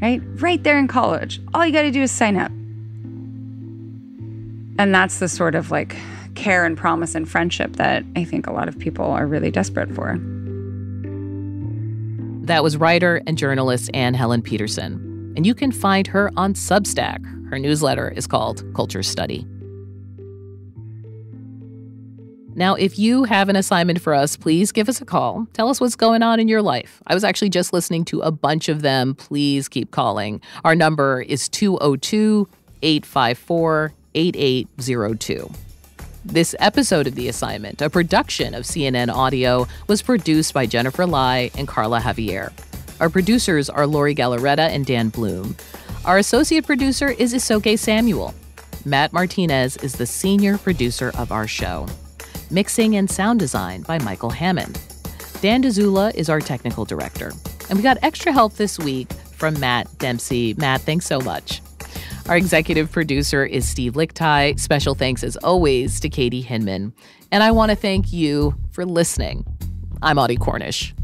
right? 0.00 0.20
Right 0.40 0.62
there 0.62 0.78
in 0.78 0.88
college. 0.88 1.40
All 1.54 1.66
you 1.66 1.72
got 1.72 1.82
to 1.82 1.90
do 1.90 2.02
is 2.02 2.10
sign 2.10 2.36
up. 2.36 2.50
And 4.78 4.94
that's 4.94 5.18
the 5.18 5.28
sort 5.28 5.54
of 5.54 5.70
like 5.70 5.96
care 6.34 6.64
and 6.64 6.76
promise 6.76 7.14
and 7.14 7.28
friendship 7.28 7.76
that 7.76 8.04
I 8.16 8.24
think 8.24 8.46
a 8.46 8.52
lot 8.52 8.68
of 8.68 8.78
people 8.78 9.04
are 9.04 9.26
really 9.26 9.50
desperate 9.50 9.94
for. 9.94 10.18
That 12.46 12.62
was 12.62 12.76
writer 12.76 13.22
and 13.26 13.38
journalist 13.38 13.90
Anne 13.94 14.14
Helen 14.14 14.42
Petersen. 14.42 15.34
And 15.36 15.46
you 15.46 15.54
can 15.54 15.72
find 15.72 16.06
her 16.08 16.30
on 16.36 16.54
Substack. 16.54 17.24
Her 17.50 17.58
newsletter 17.58 18.10
is 18.10 18.26
called 18.26 18.64
Culture 18.74 19.02
Study. 19.02 19.46
Now, 22.54 22.74
if 22.74 22.98
you 22.98 23.24
have 23.24 23.48
an 23.48 23.56
assignment 23.56 24.00
for 24.00 24.14
us, 24.14 24.36
please 24.36 24.72
give 24.72 24.88
us 24.88 25.00
a 25.00 25.04
call. 25.04 25.46
Tell 25.52 25.68
us 25.68 25.80
what's 25.80 25.96
going 25.96 26.22
on 26.22 26.38
in 26.38 26.48
your 26.48 26.62
life. 26.62 27.02
I 27.06 27.14
was 27.14 27.24
actually 27.24 27.50
just 27.50 27.72
listening 27.72 28.04
to 28.06 28.20
a 28.20 28.30
bunch 28.30 28.68
of 28.68 28.82
them. 28.82 29.14
Please 29.14 29.68
keep 29.68 29.90
calling. 29.90 30.40
Our 30.64 30.74
number 30.74 31.22
is 31.22 31.48
202 31.48 32.48
854 32.82 33.94
8802. 34.14 35.50
This 36.24 36.54
episode 36.58 37.06
of 37.06 37.14
The 37.14 37.28
Assignment, 37.28 37.82
a 37.82 37.90
production 37.90 38.54
of 38.54 38.64
CNN 38.64 39.12
Audio, 39.12 39.66
was 39.88 40.02
produced 40.02 40.54
by 40.54 40.66
Jennifer 40.66 41.06
Lai 41.06 41.50
and 41.56 41.66
Carla 41.66 42.00
Javier. 42.00 42.52
Our 43.00 43.08
producers 43.08 43.68
are 43.68 43.86
Lori 43.86 44.14
Galarreta 44.14 44.68
and 44.68 44.86
Dan 44.86 45.08
Bloom. 45.08 45.56
Our 46.04 46.18
associate 46.18 46.66
producer 46.66 47.08
is 47.08 47.34
Isoke 47.34 47.78
Samuel. 47.78 48.34
Matt 48.84 49.12
Martinez 49.12 49.76
is 49.78 49.94
the 49.94 50.06
senior 50.06 50.58
producer 50.58 51.10
of 51.16 51.32
our 51.32 51.48
show. 51.48 51.86
Mixing 52.52 52.96
and 52.96 53.10
sound 53.10 53.38
design 53.38 53.80
by 53.80 53.98
Michael 54.00 54.28
Hammond. 54.28 54.78
Dan 55.40 55.62
Dzula 55.62 56.14
is 56.14 56.28
our 56.28 56.38
technical 56.38 56.84
director. 56.84 57.32
And 57.70 57.78
we 57.78 57.82
got 57.82 57.96
extra 58.02 58.30
help 58.30 58.56
this 58.56 58.78
week 58.78 59.10
from 59.32 59.58
Matt 59.58 59.88
Dempsey. 59.96 60.52
Matt, 60.58 60.82
thanks 60.82 61.06
so 61.06 61.18
much. 61.18 61.62
Our 62.28 62.36
executive 62.36 62.92
producer 62.92 63.42
is 63.42 63.66
Steve 63.66 63.94
Lickteig. 63.94 64.60
Special 64.60 64.94
thanks, 64.94 65.24
as 65.24 65.38
always, 65.38 65.98
to 66.00 66.10
Katie 66.10 66.42
Hinman. 66.42 66.92
And 67.30 67.42
I 67.42 67.52
want 67.52 67.70
to 67.70 67.76
thank 67.76 68.12
you 68.12 68.54
for 68.70 68.84
listening. 68.84 69.46
I'm 70.02 70.18
Audie 70.18 70.36
Cornish. 70.36 70.94